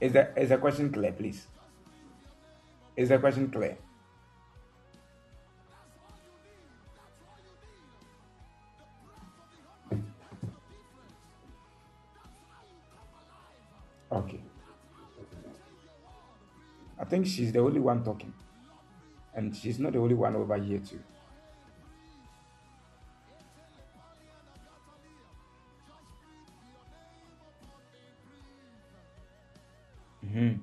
[0.00, 1.46] Is the is the question clear, please?
[2.96, 3.76] Is the question clear?
[17.08, 18.32] Think she's the only one talking.
[19.34, 21.00] And she's not the only one over here too.
[30.22, 30.60] Mhm.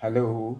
[0.00, 0.58] Hello.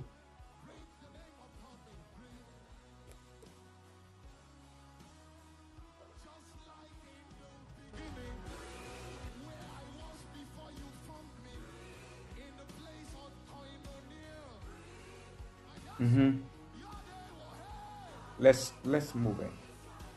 [18.88, 19.52] Let's move in.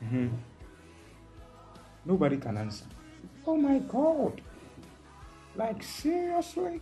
[0.07, 0.29] Mhm.
[2.05, 2.85] Nobody can answer.
[3.45, 4.41] Oh my God.
[5.57, 6.79] Like seriously?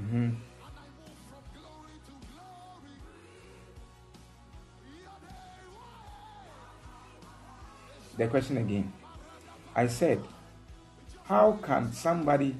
[0.00, 0.36] Mhm.
[8.16, 8.92] The question again.
[9.74, 10.22] I said,
[11.24, 12.54] how can somebody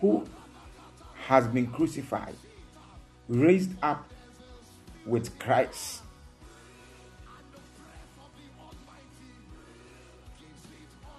[0.00, 0.26] who
[1.26, 2.34] has been crucified
[3.28, 4.08] raised up
[5.06, 6.02] with Christ?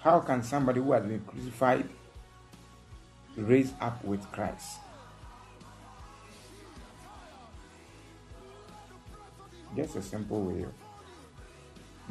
[0.02, 1.88] How can somebody who has been crucified
[3.36, 4.80] raise up with Christ?
[9.76, 10.64] Just a simple way.
[10.64, 10.74] of-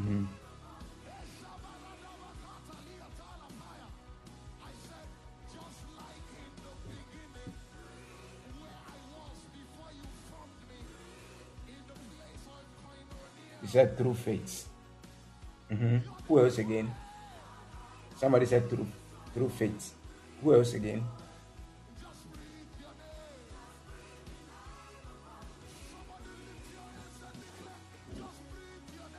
[0.00, 0.24] mm-hmm.
[13.70, 14.66] Said through faith.
[15.70, 16.90] hmm Who else again?
[18.16, 18.86] Somebody said through
[19.32, 19.94] through faith.
[20.42, 21.05] Who else again?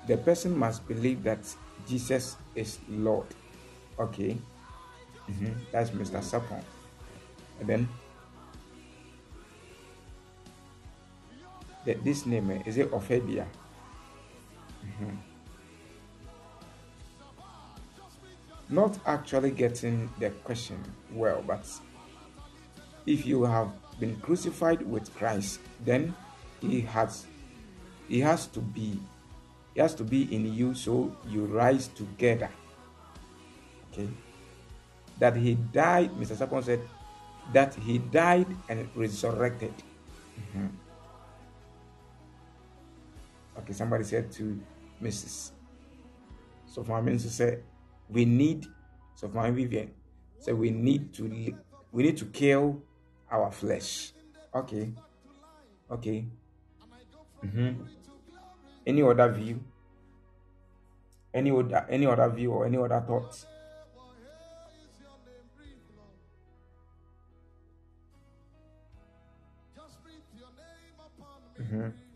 [0.08, 1.40] The person must believe that
[1.88, 3.28] Jesus is Lord.
[3.98, 4.36] Okay.
[5.28, 6.20] hmm That's Mr.
[6.20, 6.64] Sapon.
[7.60, 7.90] And then
[11.86, 13.48] the, this name eh, is it Ophelia?
[18.72, 20.82] Not actually getting the question
[21.12, 21.68] well, but
[23.06, 26.16] if you have been crucified with Christ, then
[26.62, 27.26] he has
[28.08, 29.00] he has to be
[29.76, 32.50] he has to be in you so you rise together.
[33.92, 34.08] Okay.
[35.20, 36.36] That he died, Mr.
[36.36, 36.82] Sapon said
[37.54, 39.74] that he died and resurrected.
[40.40, 40.70] Mhm.
[43.60, 44.60] Okay, somebody said to
[45.02, 45.52] Mrs.
[47.04, 47.60] Me to say
[48.10, 48.68] we need
[49.16, 49.92] so for my Vivian
[50.40, 51.24] say we need to
[51.92, 52.82] we need to kill
[53.30, 54.14] our flesh.
[54.54, 54.94] Okay.
[55.90, 56.26] Okay.
[57.44, 57.88] Mhm.
[58.86, 59.60] Any other view?
[61.34, 63.46] Any other any other view or any other thoughts?
[71.60, 72.11] Mhm.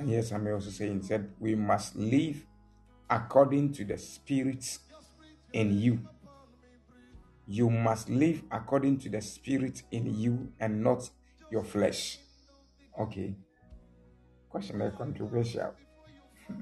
[0.00, 2.46] Can hear somebody also saying said we must live
[3.08, 4.78] according to the spirit
[5.52, 6.00] in you.
[7.46, 11.10] You must live according to the spirit in you and not
[11.50, 12.18] your flesh.
[12.98, 13.34] Okay.
[14.48, 15.74] question is controversial.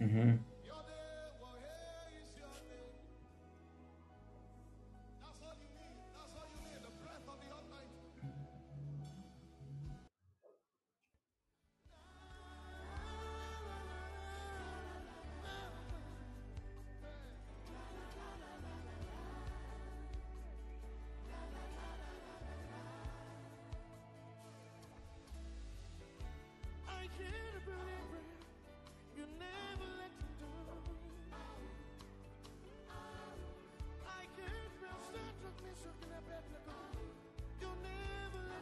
[0.00, 0.38] Mhm.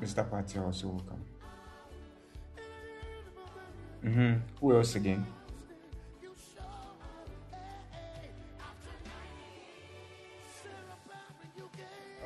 [0.01, 0.29] Mr.
[0.29, 1.25] Party also welcome.
[4.03, 5.27] me hmm Who else again?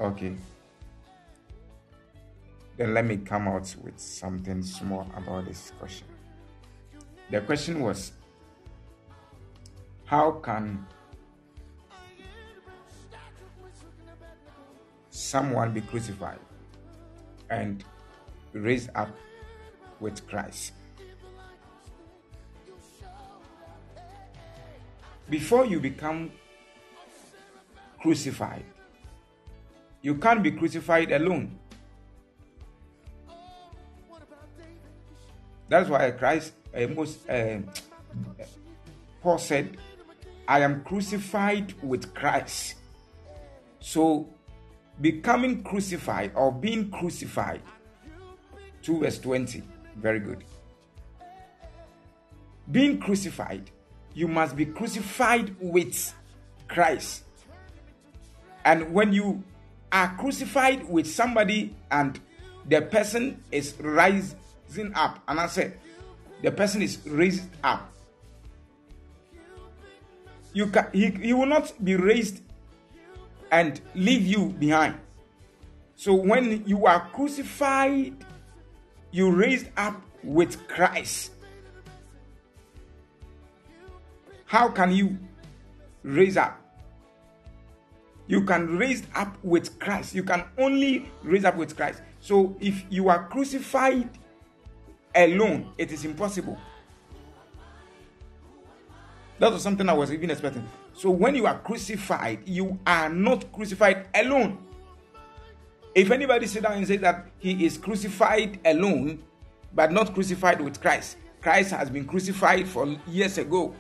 [0.00, 0.36] Okay.
[2.76, 6.06] Then let me come out with something small about this question.
[7.30, 8.12] The question was
[10.04, 10.86] How can
[15.10, 16.38] someone be crucified
[17.50, 17.84] and
[18.52, 19.10] raised up
[20.00, 20.72] with Christ?
[25.28, 26.30] Before you become
[28.00, 28.64] crucified,
[30.00, 31.58] you can't be crucified alone.
[35.68, 37.58] That's why Christ, uh, most uh,
[39.22, 39.76] Paul said,
[40.46, 42.76] "I am crucified with Christ."
[43.80, 44.28] So,
[45.00, 47.62] becoming crucified or being crucified,
[48.82, 49.62] two verse twenty,
[49.96, 50.44] very good.
[52.70, 53.70] Being crucified,
[54.14, 56.14] you must be crucified with
[56.66, 57.24] Christ.
[58.64, 59.42] And when you
[59.90, 62.20] are crucified with somebody and
[62.68, 65.78] the person is rising up, and I said,
[66.42, 67.90] the person is raised up,
[70.52, 72.42] you can, he, he will not be raised
[73.50, 74.98] and leave you behind.
[75.96, 78.14] So when you are crucified,
[79.10, 81.32] you raised up with Christ.
[84.44, 85.18] How can you
[86.02, 86.60] raise up?
[88.26, 90.14] You can raise up with Christ.
[90.14, 92.02] You can only raise up with Christ.
[92.20, 94.08] So if you are crucified
[95.14, 96.58] alone, it is impossible.
[99.38, 100.68] That was something I was even expecting.
[100.98, 104.58] So when you are crucified, you are not crucified alone.
[105.94, 109.22] If anybody sit down and say that he is crucified alone,
[109.72, 113.76] but not crucified with Christ, Christ has been crucified for years ago,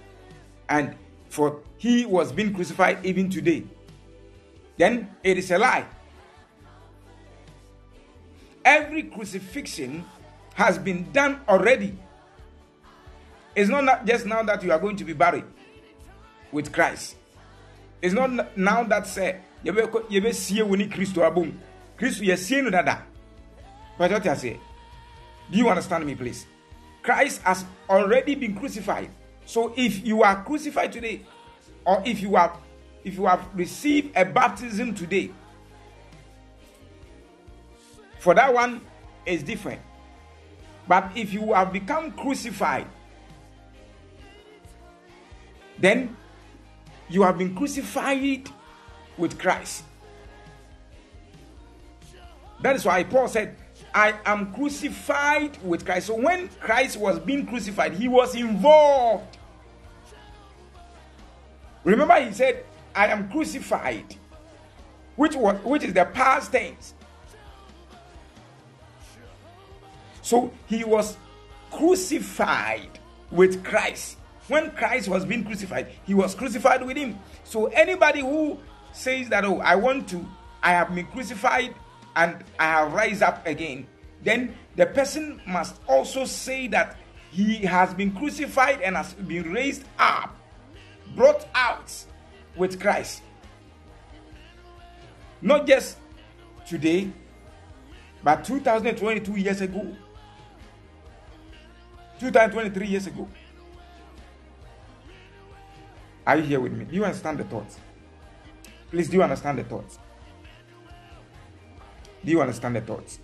[0.68, 0.94] and
[1.28, 3.64] for he was being crucified even today,
[4.76, 5.86] then it is a lie.
[8.64, 10.04] Every crucifixion
[10.54, 11.98] has been done already.
[13.56, 15.42] It's not just now that you are going to be buried
[16.52, 17.16] with Christ.
[18.00, 21.52] It's not now that say yɛbɛkɔ- yɛbɛsie wo ne Kristo abom.
[21.98, 23.04] Kristo yɛsie no dada.
[23.98, 24.60] But what I say?
[25.50, 26.46] Do you understand me, please?
[27.02, 29.10] Christ has already been crucified.
[29.44, 31.22] So if you are crucified today,
[31.84, 32.58] or if you have
[33.04, 35.30] if you have received a baptism today,
[38.18, 38.82] for that one
[39.24, 39.80] is different.
[40.86, 42.86] But if you have become crucified,
[45.78, 46.16] then
[47.08, 48.48] you have been crucified
[49.16, 49.84] with Christ.
[52.60, 53.56] That is why Paul said,
[53.94, 56.08] I am crucified with Christ.
[56.08, 59.38] So when Christ was being crucified, he was involved.
[61.84, 62.64] Remember, he said,
[62.94, 64.16] I am crucified,
[65.16, 66.94] which was which is the past tense.
[70.20, 71.16] So he was
[71.70, 72.98] crucified
[73.30, 74.18] with Christ.
[74.48, 77.18] When Christ was being crucified, he was crucified with him.
[77.44, 78.58] So anybody who
[78.92, 80.26] says that, oh, I want to,
[80.62, 81.74] I have been crucified
[82.16, 83.86] and I have rise up again,
[84.24, 86.96] then the person must also say that
[87.30, 90.34] he has been crucified and has been raised up,
[91.14, 91.92] brought out
[92.56, 93.22] with Christ.
[95.42, 95.98] Not just
[96.66, 97.12] today,
[98.24, 99.94] but 2022 years ago,
[102.18, 103.28] 2023 years ago.
[106.28, 106.84] Are you here with me?
[106.84, 107.78] Do you understand the thoughts?
[108.90, 109.98] Please, do you understand the thoughts?
[112.22, 113.18] Do you understand the thoughts?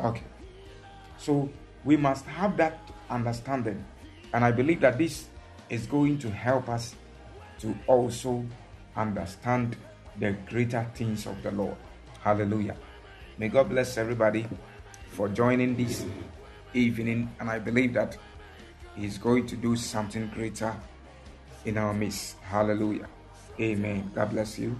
[0.00, 0.24] Okay.
[1.16, 1.48] So
[1.84, 3.84] we must have that understanding.
[4.32, 5.28] And I believe that this
[5.70, 6.96] is going to help us
[7.60, 8.44] to also
[8.96, 9.76] understand
[10.18, 11.76] the greater things of the Lord.
[12.20, 12.74] Hallelujah.
[13.38, 14.44] May God bless everybody
[15.12, 16.04] for joining this
[16.74, 18.16] evening, and I believe that
[18.96, 20.74] He's going to do something greater
[21.64, 22.36] in our midst.
[22.40, 23.08] Hallelujah.
[23.60, 24.10] Amen.
[24.14, 24.78] God bless you.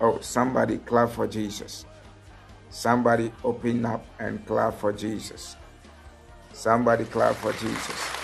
[0.00, 1.84] Oh, somebody clap for Jesus.
[2.70, 5.56] Somebody open up and clap for Jesus.
[6.52, 8.19] Somebody clap for Jesus.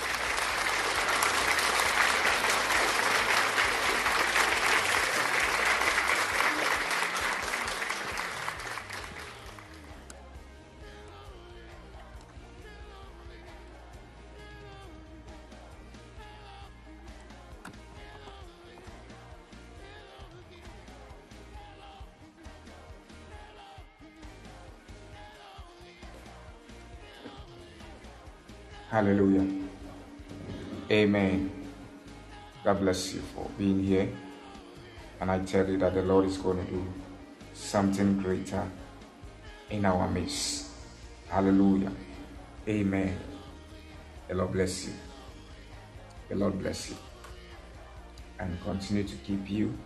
[28.89, 29.47] Hallelujah.
[30.91, 31.51] Amen.
[32.63, 34.09] God bless you for being here.
[35.21, 36.87] And I tell you that the Lord is going to do
[37.53, 38.71] something greater
[39.71, 40.71] in our midst.
[41.29, 41.91] Hallelujah.
[42.69, 43.19] Amen.
[44.29, 44.93] The Lord bless you.
[46.29, 46.97] The Lord bless you.
[48.39, 49.77] And continue to keep you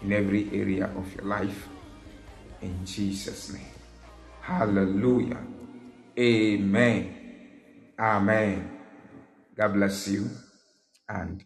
[0.00, 1.68] in every area of your life.
[2.62, 3.66] In Jesus' name.
[4.40, 5.40] Hallelujah.
[6.18, 7.23] Amen.
[7.98, 8.80] Amen.
[9.56, 10.28] God bless you
[11.08, 11.44] and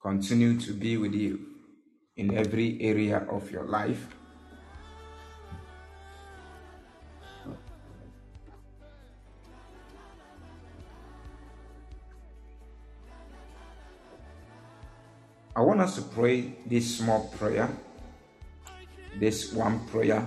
[0.00, 1.38] continue to be with you
[2.16, 4.06] in every area of your life.
[15.54, 17.68] I want us to pray this small prayer,
[19.20, 20.26] this one prayer.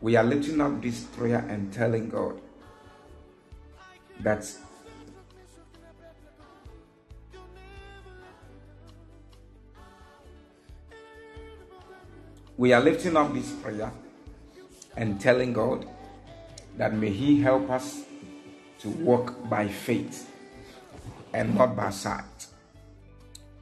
[0.00, 2.40] We are lifting up this prayer and telling God
[4.20, 4.44] that
[12.56, 13.92] we are lifting up this prayer
[14.96, 15.86] and telling God
[16.76, 18.02] that may He help us
[18.80, 20.30] to walk by faith
[21.32, 22.46] and not by sight.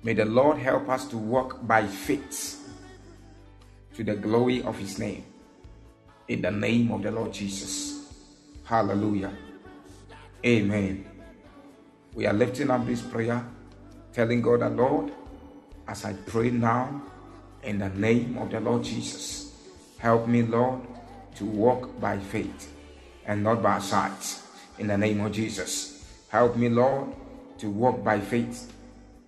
[0.03, 2.63] May the Lord help us to walk by faith
[3.95, 5.25] to the glory of His name.
[6.29, 8.09] In the name of the Lord Jesus.
[8.65, 9.33] Hallelujah.
[10.45, 11.05] Amen.
[12.15, 13.45] We are lifting up this prayer,
[14.13, 15.13] telling God the Lord,
[15.89, 17.03] as I pray now,
[17.63, 19.55] in the name of the Lord Jesus,
[19.99, 20.81] help me, Lord,
[21.37, 22.73] to walk by faith
[23.27, 24.41] and not by sight.
[24.79, 27.13] In the name of Jesus, help me, Lord,
[27.59, 28.73] to walk by faith.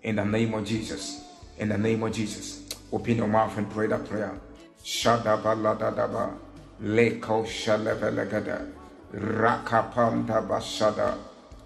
[0.02, 1.24] In the name of Jesus,
[1.59, 4.39] in the name of Jesus, open your mouth and pray that prayer.
[4.85, 6.39] Shadabaladadaba,
[6.82, 8.77] leko shalevelegada.
[9.14, 11.16] Rakapanda Basada,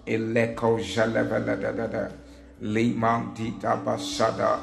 [0.07, 2.09] Eleko Jaleveladada,
[2.61, 4.59] Limantita Basada,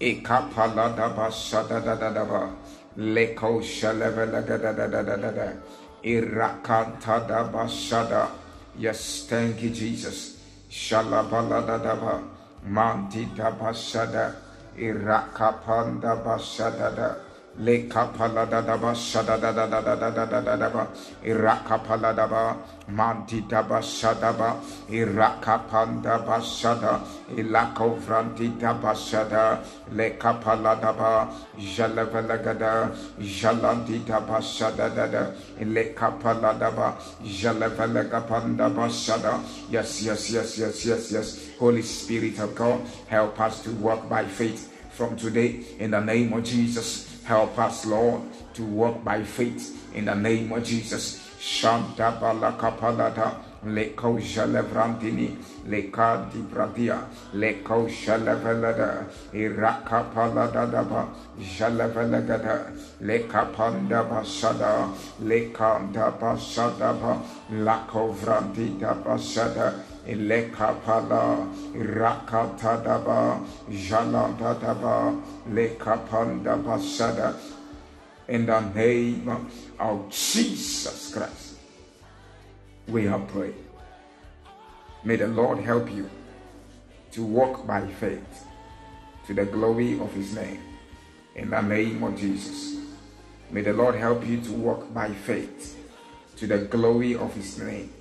[0.00, 2.50] Ekapalada Basada Dadaba,
[2.96, 5.56] Leko Jaleveladada,
[6.02, 8.28] Irakantada Basada.
[8.78, 10.40] Yes, thank you, Jesus.
[10.70, 12.22] Shalabaladadaba,
[12.66, 14.34] Mantita Basada,
[14.78, 17.23] Irakapanda Basada.
[17.56, 20.68] Le kapala da da ba shada da da da da da da da da da
[20.70, 20.88] ba
[21.24, 22.56] irakapala da ba
[22.88, 24.56] manti da ba shada ba
[24.90, 27.00] irakapanda ba shada
[27.36, 29.62] ilako vranti da ba shada
[29.92, 32.90] le kapala da ba jalavala gada
[33.20, 39.38] jalanti da ba shada da da le kapala da ba jalavala kapanda ba shada.
[39.70, 41.50] Yes yes yes yes yes yes.
[41.60, 46.32] Holy Spirit of God help us to walk by faith from today in the name
[46.32, 48.20] of Jesus Help us, Lord,
[48.54, 51.20] to walk by faith in the name of Jesus.
[51.40, 55.36] Shanta balakapalata leko jalevrantini
[55.66, 56.28] leka
[57.34, 61.08] leko jalevelada iraka palada daba
[61.40, 62.70] jalevelegada
[63.00, 68.12] leka panda basada leka da basada ba lako
[70.06, 77.34] Ilekapala Rakatadaba Jaladadaba Lekapanda Basada
[78.28, 79.48] in the name
[79.78, 81.56] of Jesus Christ.
[82.88, 83.54] We have prayed.
[85.04, 86.10] May the Lord help you
[87.12, 88.44] to walk by faith
[89.26, 90.60] to the glory of His name.
[91.34, 92.76] In the name of Jesus.
[93.50, 95.78] May the Lord help you to walk by faith
[96.36, 97.93] to the glory of His name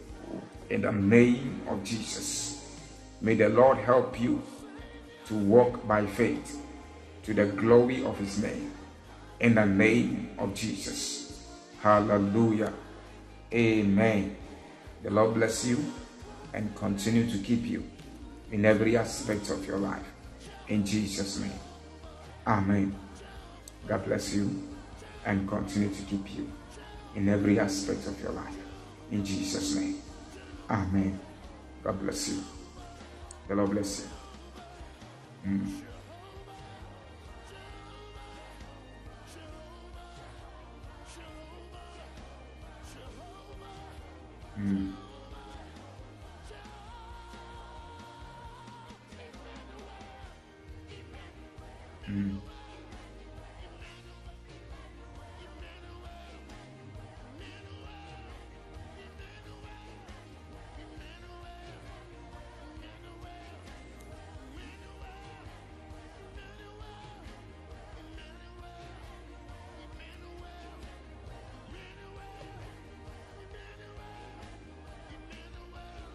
[0.70, 2.80] in the name of Jesus.
[3.22, 4.42] May the Lord help you
[5.26, 6.60] to walk by faith
[7.24, 8.72] to the glory of his name.
[9.40, 11.48] In the name of Jesus.
[11.82, 12.74] Hallelujah.
[13.54, 14.36] Amen.
[15.04, 15.84] The Lord bless you
[16.54, 17.84] and continue to keep you
[18.52, 20.06] in every aspect of your life.
[20.68, 21.60] In Jesus' name.
[22.46, 22.96] Amen.
[23.88, 24.64] God bless you
[25.26, 26.52] and continue to keep you
[27.16, 28.56] in every aspect of your life.
[29.12, 30.03] In Jesus' name.
[30.74, 31.20] Amen.
[31.84, 32.44] God bless you.
[33.48, 34.02] The Lord bless
[35.46, 35.52] you.
[35.52, 35.82] Mm.
[44.60, 44.94] Mm.
[52.10, 52.53] Mm.